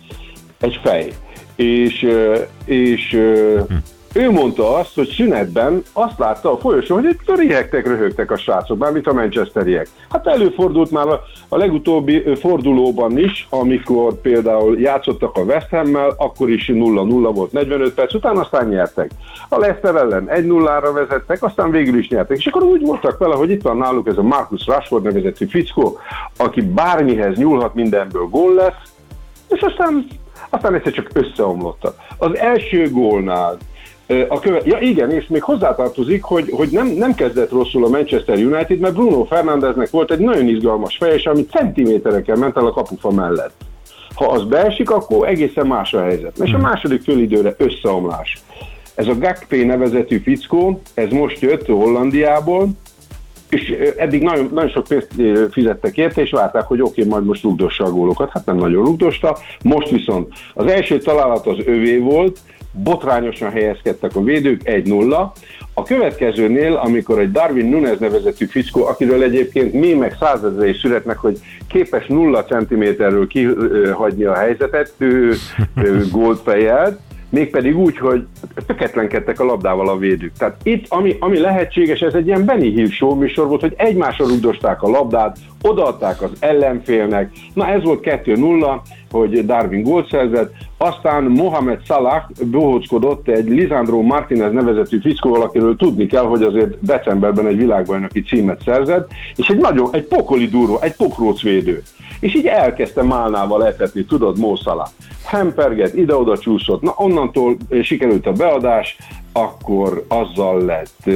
Egy 0.61 0.81
fej. 0.83 1.13
És, 1.57 2.09
és 2.65 3.13
ö, 3.13 3.61
ő 4.15 4.31
mondta 4.31 4.75
azt, 4.75 4.95
hogy 4.95 5.09
szünetben 5.09 5.83
azt 5.93 6.19
látta 6.19 6.53
a 6.53 6.59
folyosón, 6.59 7.03
hogy 7.03 7.11
itt 7.11 7.37
rihegtek, 7.37 7.87
röhögtek 7.87 8.31
a 8.31 8.37
srácok, 8.37 8.79
mármint 8.79 9.07
a 9.07 9.13
manchesteriek. 9.13 9.89
Hát 10.11 10.27
előfordult 10.27 10.91
már 10.91 11.07
a, 11.07 11.23
a 11.49 11.57
legutóbbi 11.57 12.35
fordulóban 12.35 13.19
is, 13.19 13.47
amikor 13.51 14.21
például 14.21 14.81
játszottak 14.81 15.37
a 15.37 15.41
West 15.41 15.69
Hammel, 15.71 16.15
akkor 16.17 16.51
is 16.51 16.71
0-0 16.73 17.31
volt 17.35 17.53
45 17.53 17.95
perc 17.95 18.15
után, 18.15 18.37
aztán 18.37 18.69
nyertek. 18.69 19.11
A 19.49 19.59
Leicester 19.59 19.95
ellen 19.95 20.29
1-0-ra 20.31 20.91
vezettek, 20.95 21.43
aztán 21.43 21.71
végül 21.71 21.99
is 21.99 22.09
nyertek. 22.09 22.39
És 22.39 22.47
akkor 22.47 22.63
úgy 22.63 22.81
voltak 22.81 23.19
vele, 23.19 23.35
hogy 23.35 23.51
itt 23.51 23.63
van 23.63 23.77
náluk 23.77 24.09
ez 24.09 24.17
a 24.17 24.23
Marcus 24.23 24.67
Rashford 24.67 25.05
nevezetű 25.05 25.47
fickó, 25.47 25.99
aki 26.37 26.61
bármihez 26.61 27.37
nyúlhat, 27.37 27.75
mindenből 27.75 28.27
gól 28.27 28.55
lesz, 28.55 28.93
és 29.49 29.61
aztán, 29.61 30.07
aztán 30.51 30.75
egyszer 30.75 30.93
csak 30.93 31.11
összeomlottak. 31.13 31.95
Az 32.19 32.37
első 32.37 32.91
gólnál 32.91 33.59
a 34.29 34.39
köve... 34.41 34.61
Ja 34.65 34.79
igen, 34.79 35.11
és 35.11 35.27
még 35.27 35.43
hozzátartozik, 35.43 36.23
hogy, 36.23 36.51
hogy 36.51 36.69
nem, 36.71 36.87
nem 36.87 37.15
kezdett 37.15 37.51
rosszul 37.51 37.85
a 37.85 37.89
Manchester 37.89 38.37
United, 38.37 38.79
mert 38.79 38.95
Bruno 38.95 39.25
Fernándeznek 39.25 39.91
volt 39.91 40.11
egy 40.11 40.19
nagyon 40.19 40.49
izgalmas 40.49 40.97
fejes, 40.97 41.27
ami 41.27 41.47
centiméterekkel 41.47 42.37
ment 42.37 42.57
el 42.57 42.67
a 42.67 42.73
kapufa 42.73 43.11
mellett. 43.11 43.55
Ha 44.15 44.27
az 44.27 44.45
beesik, 44.45 44.91
akkor 44.91 45.29
egészen 45.29 45.67
más 45.67 45.95
a 45.95 46.03
helyzet. 46.03 46.39
És 46.39 46.53
a 46.53 46.59
második 46.59 47.03
fölidőre 47.03 47.55
összeomlás. 47.59 48.43
Ez 48.95 49.07
a 49.07 49.19
Gakpé 49.19 49.65
nevezetű 49.65 50.19
fickó, 50.19 50.81
ez 50.95 51.11
most 51.11 51.41
jött 51.41 51.67
Hollandiából, 51.67 52.69
és 53.49 53.75
eddig 53.97 54.23
nagyon, 54.23 54.51
nagyon 54.53 54.71
sok 54.71 54.87
pénzt 54.87 55.13
fizettek 55.51 55.97
érte, 55.97 56.21
és 56.21 56.31
várták, 56.31 56.63
hogy 56.63 56.83
oké, 56.83 57.05
majd 57.05 57.25
most 57.25 57.43
rugdossa 57.43 57.85
a 57.85 57.91
gólokat. 57.91 58.31
Hát 58.33 58.47
nem 58.47 58.57
nagyon 58.57 58.85
rugdosta. 58.85 59.39
Most 59.63 59.91
viszont 59.91 60.33
az 60.55 60.67
első 60.67 60.99
találat 60.99 61.47
az 61.47 61.57
övé 61.65 61.99
volt, 61.99 62.39
botrányosan 62.73 63.51
helyezkedtek 63.51 64.17
a 64.17 64.23
védők, 64.23 64.61
1-0. 64.65 65.27
A 65.75 65.83
következőnél, 65.83 66.75
amikor 66.75 67.19
egy 67.19 67.31
Darwin 67.31 67.69
Nunes 67.69 67.99
nevezetű 67.99 68.47
fickó, 68.47 68.87
akiről 68.87 69.23
egyébként 69.23 69.73
mémek 69.73 70.17
százezre 70.21 70.69
is 70.69 70.79
születnek, 70.79 71.19
hogy 71.19 71.39
képes 71.69 72.07
0 72.07 72.45
centiméterről 72.45 73.27
kihagyni 73.27 74.25
a 74.25 74.35
helyzetet, 74.35 74.93
ő, 74.99 75.35
ő 75.75 76.07
gólt 76.11 76.41
fejelt, 76.41 77.01
mégpedig 77.31 77.79
úgy, 77.79 77.99
hogy 77.99 78.27
töketlenkedtek 78.67 79.41
a 79.41 79.45
labdával 79.45 79.89
a 79.89 79.97
védők. 79.97 80.33
Tehát 80.39 80.57
itt, 80.63 80.85
ami, 80.89 81.17
ami 81.21 81.39
lehetséges, 81.39 82.01
ez 82.01 82.15
egy 82.15 82.27
ilyen 82.27 82.45
Benny 82.45 82.75
Hill 82.75 82.89
show 82.89 83.15
műsor 83.15 83.47
volt, 83.47 83.61
hogy 83.61 83.75
egymásra 83.77 84.27
rugdosták 84.27 84.83
a 84.83 84.89
labdát, 84.89 85.39
odaadták 85.63 86.23
az 86.23 86.31
ellenfélnek. 86.39 87.31
Na 87.55 87.67
ez 87.67 87.83
volt 87.83 88.07
2-0, 88.25 88.81
hogy 89.11 89.47
Darwin 89.47 89.83
gólt 89.83 90.09
szerzett, 90.09 90.53
aztán 90.77 91.25
Mohamed 91.25 91.81
Salah 91.85 92.23
bohóckodott 92.51 93.29
egy 93.29 93.49
Lisandro 93.49 94.01
Martinez 94.01 94.53
nevezetű 94.53 95.01
fickóval, 95.01 95.43
akiről 95.43 95.77
tudni 95.77 96.07
kell, 96.07 96.25
hogy 96.25 96.43
azért 96.43 96.85
decemberben 96.85 97.47
egy 97.47 97.57
világbajnoki 97.57 98.23
címet 98.23 98.61
szerzett, 98.65 99.11
és 99.37 99.49
egy 99.49 99.59
nagyon, 99.59 99.89
egy 99.93 100.05
pokoli 100.05 100.47
durva, 100.47 100.79
egy 100.81 100.97
pokróc 100.97 101.43
védő. 101.43 101.83
És 102.21 102.35
így 102.35 102.47
elkezdte 102.47 103.03
málnával 103.03 103.67
etetni, 103.67 104.05
tudod, 104.05 104.39
Mo 104.39 104.57
Salah. 104.57 104.89
Hemperget, 105.29 105.95
ide-oda 105.95 106.39
csúszott, 106.39 106.83
na 106.83 106.93
onnantól 106.97 107.57
eh, 107.69 107.83
sikerült 107.83 108.27
a 108.27 108.33
beadás, 108.33 108.97
akkor 109.33 110.05
azzal 110.09 110.65
lett 110.65 110.97
eh, 111.05 111.15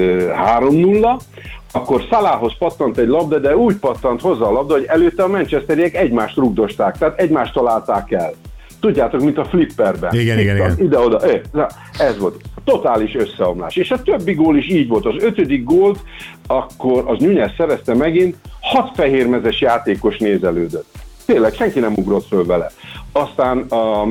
3-0, 0.61 1.21
akkor 1.73 2.03
Szalához 2.11 2.53
pattant 2.59 2.99
egy 2.99 3.09
labda, 3.09 3.39
de 3.39 3.57
úgy 3.57 3.77
pattant 3.77 4.21
hozzá 4.21 4.45
a 4.45 4.53
labda, 4.53 4.75
hogy 4.75 4.85
előtte 4.85 5.23
a 5.23 5.29
Manchesteriek 5.29 5.95
egymást 5.95 6.37
rugdosták, 6.37 6.99
tehát 6.99 7.21
egymást 7.21 7.53
találták 7.53 8.11
el. 8.11 8.33
Tudjátok, 8.81 9.21
mint 9.21 9.39
a 9.39 9.45
flipperben. 9.45 10.15
Igen, 10.15 10.39
igen, 10.39 10.57
Itt 10.57 10.63
van, 10.63 10.73
igen. 10.73 10.85
Ide-oda, 10.85 11.21
eh, 11.21 11.41
ez 11.99 12.19
volt. 12.19 12.41
Totális 12.65 13.15
összeomlás. 13.15 13.77
És 13.77 13.91
a 13.91 14.03
többi 14.03 14.35
gól 14.35 14.57
is 14.57 14.69
így 14.69 14.89
volt. 14.89 15.07
Az 15.07 15.23
ötödik 15.23 15.65
gólt, 15.65 15.99
akkor 16.47 17.05
az 17.07 17.19
Nunez 17.19 17.51
szerezte 17.57 17.95
megint, 17.95 18.37
hat 18.61 18.91
fehérmezes 18.95 19.61
játékos 19.61 20.19
nézelődött. 20.19 20.87
Tényleg 21.27 21.55
senki 21.55 21.79
nem 21.79 21.93
ugrott 21.97 22.27
föl 22.27 22.47
vele. 22.47 22.71
Aztán 23.13 23.59
a 23.59 24.07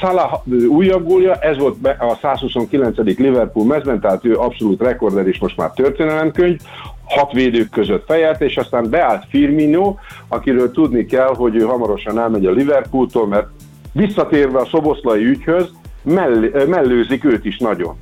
Salah 0.00 0.32
újabb 0.68 1.06
gólja, 1.06 1.34
ez 1.34 1.58
volt 1.58 1.76
be 1.76 1.96
a 1.98 2.18
129. 2.20 2.96
Liverpool 2.96 3.66
mezben, 3.66 4.00
tehát 4.00 4.24
ő 4.24 4.36
abszolút 4.36 4.82
rekorder 4.82 5.26
és 5.26 5.38
most 5.38 5.56
már 5.56 5.70
történelemkönyv, 5.70 6.60
hat 7.04 7.32
védők 7.32 7.70
között 7.70 8.04
fejelt, 8.06 8.40
és 8.40 8.56
aztán 8.56 8.90
beállt 8.90 9.24
Firmino, 9.28 9.94
akiről 10.28 10.70
tudni 10.70 11.06
kell, 11.06 11.34
hogy 11.34 11.56
ő 11.56 11.60
hamarosan 11.60 12.18
elmegy 12.18 12.46
a 12.46 12.50
Liverpooltól, 12.50 13.26
mert 13.26 13.46
visszatérve 13.92 14.58
a 14.58 14.66
szoboszlai 14.66 15.24
ügyhöz, 15.24 15.70
mell- 16.02 16.68
mellőzik 16.68 17.24
őt 17.24 17.44
is 17.44 17.58
nagyon. 17.58 17.96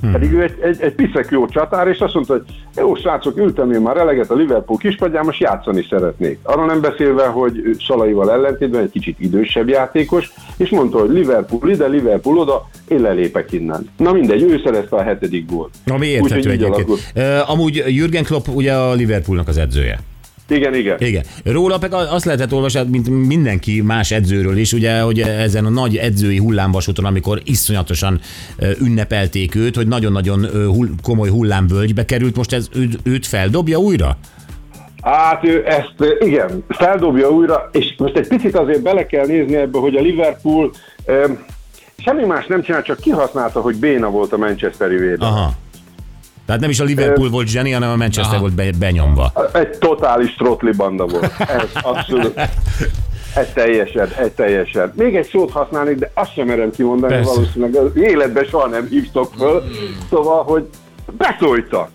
Hmm. 0.00 0.12
Pedig 0.12 0.32
ő 0.32 0.42
egy, 0.42 0.58
egy, 0.62 0.80
egy 0.80 0.94
piszek 0.94 1.28
jó 1.30 1.46
csatár, 1.46 1.88
és 1.88 1.98
azt 1.98 2.14
mondta, 2.14 2.32
hogy 2.32 2.44
jó 2.76 2.94
srácok, 2.94 3.36
ültem 3.36 3.72
én 3.72 3.80
már 3.80 3.96
eleget 3.96 4.30
a 4.30 4.34
Liverpool 4.34 4.78
kispadján, 4.78 5.24
most 5.24 5.40
játszani 5.40 5.86
szeretnék. 5.90 6.38
Arra 6.42 6.64
nem 6.64 6.80
beszélve, 6.80 7.26
hogy 7.26 7.76
Szalaival 7.86 8.30
ellentétben 8.32 8.82
egy 8.82 8.90
kicsit 8.90 9.20
idősebb 9.20 9.68
játékos, 9.68 10.32
és 10.56 10.70
mondta, 10.70 10.98
hogy 10.98 11.10
Liverpool 11.10 11.70
ide, 11.70 11.86
Liverpool 11.86 12.38
oda, 12.38 12.68
én 12.88 13.00
lelépek 13.00 13.52
innen. 13.52 13.90
Na 13.96 14.12
mindegy, 14.12 14.42
ő 14.42 14.60
szerezte 14.64 14.96
a 14.96 15.02
hetedik 15.02 15.50
gólt. 15.50 15.74
Ami 15.86 16.06
Úgyhogy 16.06 16.30
érthető 16.30 16.38
így 16.38 16.46
egyébként. 16.46 16.74
alakult. 16.74 17.00
Ö, 17.14 17.38
amúgy 17.46 17.84
Jürgen 17.86 18.24
Klopp 18.24 18.46
ugye 18.54 18.72
a 18.72 18.92
Liverpoolnak 18.92 19.48
az 19.48 19.58
edzője. 19.58 19.98
Igen, 20.48 20.74
igen. 20.74 20.96
Igen. 20.98 21.24
Róla 21.44 21.78
meg 21.80 21.92
azt 21.92 22.24
lehetett 22.24 22.52
olvasni, 22.52 22.80
mint 22.90 23.26
mindenki 23.26 23.80
más 23.80 24.10
edzőről 24.10 24.56
is, 24.56 24.72
ugye, 24.72 25.00
hogy 25.00 25.20
ezen 25.20 25.64
a 25.64 25.68
nagy 25.68 25.96
edzői 25.96 26.38
hullámvasúton, 26.38 27.04
amikor 27.04 27.40
iszonyatosan 27.44 28.20
ünnepelték 28.80 29.54
őt, 29.54 29.76
hogy 29.76 29.86
nagyon-nagyon 29.86 30.46
hull, 30.52 30.88
komoly 31.02 31.28
hullámvölgybe 31.28 32.04
került, 32.04 32.36
most 32.36 32.52
ez 32.52 32.68
őt, 32.74 32.98
őt 33.02 33.26
feldobja 33.26 33.78
újra? 33.78 34.16
Hát 35.02 35.44
ő 35.44 35.64
ezt, 35.66 35.94
igen, 36.20 36.64
feldobja 36.68 37.30
újra, 37.30 37.68
és 37.72 37.94
most 37.98 38.16
egy 38.16 38.28
picit 38.28 38.56
azért 38.56 38.82
bele 38.82 39.06
kell 39.06 39.26
nézni 39.26 39.56
ebbe, 39.56 39.78
hogy 39.78 39.96
a 39.96 40.00
Liverpool 40.00 40.70
semmi 41.98 42.24
más 42.24 42.46
nem 42.46 42.62
csinál, 42.62 42.82
csak 42.82 43.00
kihasználta, 43.00 43.60
hogy 43.60 43.76
béna 43.76 44.10
volt 44.10 44.32
a 44.32 44.36
Manchesteri 44.36 44.96
védelem. 44.96 45.32
Aha. 45.32 45.54
Tehát 46.46 46.60
nem 46.60 46.70
is 46.70 46.80
a 46.80 46.84
Liverpool 46.84 47.30
volt 47.30 47.46
zseni, 47.46 47.70
hanem 47.70 47.90
a 47.90 47.96
Manchester 47.96 48.34
Aha. 48.34 48.40
volt 48.40 48.54
be, 48.54 48.70
benyomva. 48.78 49.32
Egy 49.52 49.70
totális 49.78 50.34
trotli 50.34 50.70
banda 50.76 51.06
volt. 51.06 51.34
Ez 51.38 51.70
abszolút. 51.82 52.34
Ez 53.34 53.48
teljesen, 53.54 54.08
ez 54.18 54.30
teljesen. 54.34 54.92
Még 54.96 55.16
egy 55.16 55.28
szót 55.28 55.50
használnék, 55.50 55.96
de 55.96 56.10
azt 56.14 56.32
sem 56.32 56.46
merem 56.46 56.70
kimondani, 56.70 57.12
Persze. 57.12 57.34
valószínűleg 57.34 57.74
az 57.74 57.96
életben 57.96 58.44
soha 58.44 58.66
nem 58.66 58.86
hívtok 58.90 59.32
föl. 59.38 59.62
Szóval, 60.10 60.42
hogy 60.42 60.68
beszóltak. 61.16 61.88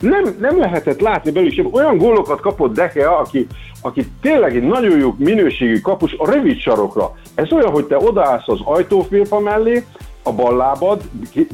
Nem, 0.00 0.36
nem 0.40 0.58
lehetett 0.58 1.00
látni 1.00 1.30
belőle, 1.30 1.52
és 1.52 1.64
olyan 1.70 1.96
gólokat 1.96 2.40
kapott 2.40 2.74
Deke, 2.74 3.08
aki, 3.08 3.46
aki 3.80 4.06
tényleg 4.20 4.56
egy 4.56 4.62
nagyon 4.62 4.98
jó 4.98 5.14
minőségű 5.18 5.80
kapus 5.80 6.14
a 6.18 6.30
rövid 6.30 6.60
sarokra. 6.60 7.14
Ez 7.34 7.52
olyan, 7.52 7.70
hogy 7.70 7.84
te 7.84 7.96
odaállsz 7.96 8.48
az 8.48 8.60
ajtófélfa 8.64 9.40
mellé, 9.40 9.84
a 10.22 10.32
bal 10.32 10.56
lábad, 10.56 11.02
ki- 11.30 11.48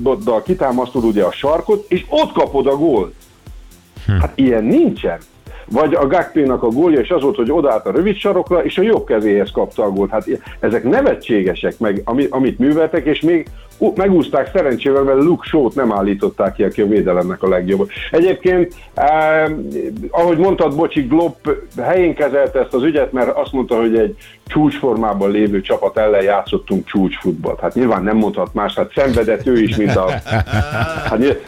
kitámasztod 0.45 1.05
ugye 1.05 1.23
a 1.25 1.33
sarkot, 1.33 1.85
és 1.89 2.05
ott 2.09 2.33
kapod 2.33 2.67
a 2.67 2.77
gólt. 2.77 3.15
Hát 4.07 4.33
ilyen 4.35 4.65
nincsen. 4.65 5.19
Vagy 5.71 5.95
a 5.95 6.07
Gakpénak 6.07 6.63
a 6.63 6.69
gólja, 6.69 7.01
és 7.01 7.11
az 7.11 7.23
volt, 7.23 7.37
hogy 7.37 7.51
odaállt 7.51 7.87
a 7.87 7.91
rövid 7.91 8.17
sarokra, 8.17 8.65
és 8.65 8.79
a 8.79 8.83
jobb 8.83 9.05
kezéhez 9.07 9.51
kapta 9.51 9.83
a 9.83 9.91
gólt. 9.91 10.11
Hát 10.11 10.27
ezek 10.61 10.85
nevetségesek, 10.85 11.79
meg, 11.79 12.01
ami, 12.05 12.27
amit 12.31 12.59
műveltek, 12.59 13.05
és 13.05 13.21
még 13.21 13.49
megúzták 13.95 14.51
szerencsével, 14.53 15.03
mert 15.03 15.19
Luke 15.19 15.49
Shaw-t 15.49 15.75
nem 15.75 15.93
állították 15.93 16.55
ki, 16.55 16.63
aki 16.63 16.81
a 16.81 16.87
védelemnek 16.87 17.43
a 17.43 17.49
legjobb. 17.49 17.89
Egyébként, 18.11 18.75
eh, 18.95 19.51
ahogy 20.11 20.39
mondtad, 20.39 20.75
Bocsi, 20.75 21.03
Glopp 21.03 21.49
helyén 21.83 22.15
kezelte 22.15 22.59
ezt 22.59 22.75
az 22.75 22.83
ügyet, 22.83 23.13
mert 23.13 23.37
azt 23.37 23.53
mondta, 23.53 23.77
hogy 23.77 23.97
egy 23.97 24.17
csúcsformában 24.47 25.31
lévő 25.31 25.61
csapat 25.61 25.99
ellen 25.99 26.23
játszottunk 26.23 26.87
csúcsfutballt. 26.87 27.61
Hát 27.61 27.75
nyilván 27.75 28.03
nem 28.03 28.17
mondhat 28.17 28.55
más, 28.55 28.75
hát 28.75 28.93
szenvedett 28.95 29.47
ő 29.47 29.63
is, 29.63 29.77
mint 29.77 29.97
a... 29.97 30.11
Hát, 31.05 31.19
nyilván-. 31.19 31.39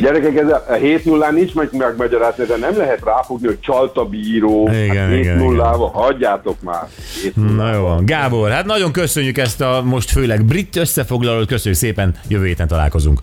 Gyerekek, 0.00 0.36
ez 0.36 0.48
a 0.48 0.72
7 0.80 1.04
0 1.04 1.30
nincs 1.30 1.54
meg 1.54 1.68
megmagyarázni, 1.72 2.44
de 2.44 2.56
nem 2.56 2.76
lehet 2.76 3.04
ráfogni, 3.04 3.46
hogy 3.46 3.60
csalt 3.60 3.96
a 3.96 4.04
bíró. 4.04 4.68
Igen, 4.68 4.96
hát 4.96 5.10
7 5.10 5.18
igen, 5.18 5.36
0 5.38 5.90
hagyjátok 5.92 6.56
már. 6.60 6.88
7 7.22 7.36
0 7.36 7.52
Na 7.52 7.74
jó. 7.74 8.04
Gábor, 8.04 8.50
hát 8.50 8.64
nagyon 8.64 8.92
köszönjük 8.92 9.38
ezt 9.38 9.60
a 9.60 9.82
most 9.84 10.10
főleg 10.10 10.44
brit 10.44 10.76
összefoglalót, 10.76 11.46
köszönjük 11.46 11.75
szépen, 11.76 12.14
jövő 12.28 12.46
héten 12.46 12.68
találkozunk. 12.68 13.20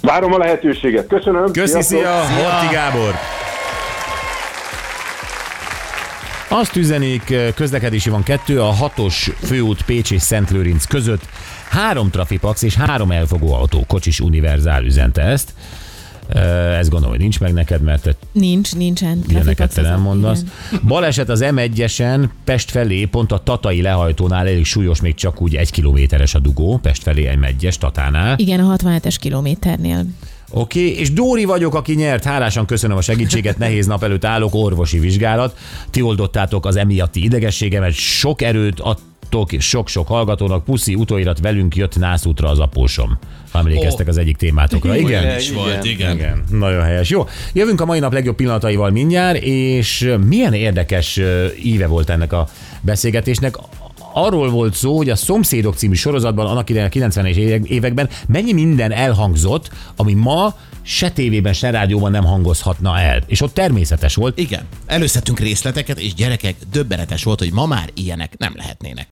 Várom 0.00 0.32
a 0.32 0.38
lehetőséget. 0.38 1.06
Köszönöm. 1.06 1.52
Köszi, 1.52 1.70
Sziasztok. 1.82 1.98
szia, 1.98 2.20
Horti 2.24 2.74
Gábor! 2.74 3.14
Azt 6.48 6.76
üzenik, 6.76 7.34
közlekedési 7.54 8.10
van 8.10 8.22
kettő, 8.22 8.60
a 8.60 8.64
hatos 8.70 9.30
főút 9.44 9.82
Pécs 9.82 10.10
és 10.10 10.22
Szent 10.22 10.50
Lőrinc 10.50 10.84
között. 10.84 11.22
Három 11.68 12.10
trafipax 12.10 12.62
és 12.62 12.74
három 12.74 13.10
elfogó 13.10 13.54
autó, 13.54 13.84
kocsis 13.88 14.20
univerzál 14.20 14.84
üzente 14.84 15.22
ezt. 15.22 15.50
Ez 16.78 16.88
gondolom, 16.88 17.10
hogy 17.10 17.20
nincs 17.20 17.40
meg 17.40 17.52
neked, 17.52 17.82
mert 17.82 18.16
Nincs, 18.32 18.74
nincsen. 18.74 19.22
ilyeneket 19.28 19.74
te 19.74 19.82
nem 19.82 20.00
mondasz. 20.00 20.40
igen. 20.68 20.82
Baleset 20.86 21.28
az 21.28 21.44
M1-esen 21.44 22.28
Pest 22.44 22.70
felé, 22.70 23.04
pont 23.04 23.32
a 23.32 23.38
Tatai 23.38 23.82
lehajtónál 23.82 24.46
elég 24.46 24.64
súlyos, 24.64 25.00
még 25.00 25.14
csak 25.14 25.42
úgy 25.42 25.56
egy 25.56 25.70
kilométeres 25.70 26.34
a 26.34 26.38
dugó, 26.38 26.78
Pest 26.82 27.02
felé 27.02 27.30
M1-es 27.40 27.74
Tatánál. 27.74 28.38
Igen, 28.38 28.60
a 28.60 28.76
67-es 28.76 29.16
kilométernél. 29.20 30.06
Oké, 30.52 30.80
okay, 30.80 31.00
és 31.00 31.12
Dóri 31.12 31.44
vagyok, 31.44 31.74
aki 31.74 31.94
nyert. 31.94 32.24
Hálásan 32.24 32.66
köszönöm 32.66 32.96
a 32.96 33.00
segítséget, 33.00 33.58
nehéz 33.58 33.86
nap 33.86 34.02
előtt 34.02 34.24
állok, 34.24 34.54
orvosi 34.54 34.98
vizsgálat. 34.98 35.58
Ti 35.90 36.02
oldottátok 36.02 36.66
az 36.66 36.76
emiatti 36.76 37.24
idegességemet, 37.24 37.92
sok 37.92 38.42
erőt 38.42 38.80
adtok 39.30 39.60
sok-sok 39.60 40.06
hallgatónak. 40.06 40.64
Puszi, 40.64 40.94
utóirat 40.94 41.40
velünk 41.40 41.76
jött 41.76 41.98
nászútra 41.98 42.48
az 42.48 42.58
apósom. 42.58 43.18
Emlékeztek 43.52 44.08
az 44.08 44.16
egyik 44.16 44.36
témátokra. 44.36 44.96
Igen? 44.96 45.24
Olyan 45.24 45.38
is 45.38 45.52
volt, 45.52 45.84
igen. 45.84 46.14
Igen, 46.14 46.44
nagyon 46.50 46.82
helyes. 46.82 47.08
Jó, 47.08 47.26
jövünk 47.52 47.80
a 47.80 47.84
mai 47.84 47.98
nap 47.98 48.12
legjobb 48.12 48.36
pillanataival 48.36 48.90
mindjárt, 48.90 49.42
és 49.42 50.14
milyen 50.26 50.52
érdekes 50.52 51.20
íve 51.62 51.86
volt 51.86 52.10
ennek 52.10 52.32
a 52.32 52.48
beszélgetésnek. 52.80 53.56
Arról 54.12 54.50
volt 54.50 54.74
szó, 54.74 54.96
hogy 54.96 55.10
a 55.10 55.16
Szomszédok 55.16 55.74
című 55.74 55.94
sorozatban 55.94 56.46
annak 56.46 56.70
idején 56.70 56.88
a 56.88 57.08
90-es 57.08 57.34
évek- 57.34 57.68
években 57.68 58.08
mennyi 58.26 58.52
minden 58.52 58.92
elhangzott, 58.92 59.70
ami 59.96 60.14
ma 60.14 60.54
se 60.82 61.10
tévében, 61.10 61.52
se 61.52 61.70
rádióban 61.70 62.10
nem 62.10 62.24
hangozhatna 62.24 62.98
el. 62.98 63.22
És 63.26 63.40
ott 63.40 63.54
természetes 63.54 64.14
volt. 64.14 64.38
Igen. 64.38 64.62
Előszedtünk 64.86 65.38
részleteket, 65.38 65.98
és 65.98 66.14
gyerekek, 66.14 66.54
döbbenetes 66.72 67.24
volt, 67.24 67.38
hogy 67.38 67.52
ma 67.52 67.66
már 67.66 67.90
ilyenek 67.94 68.38
nem 68.38 68.52
lehetnének. 68.56 69.08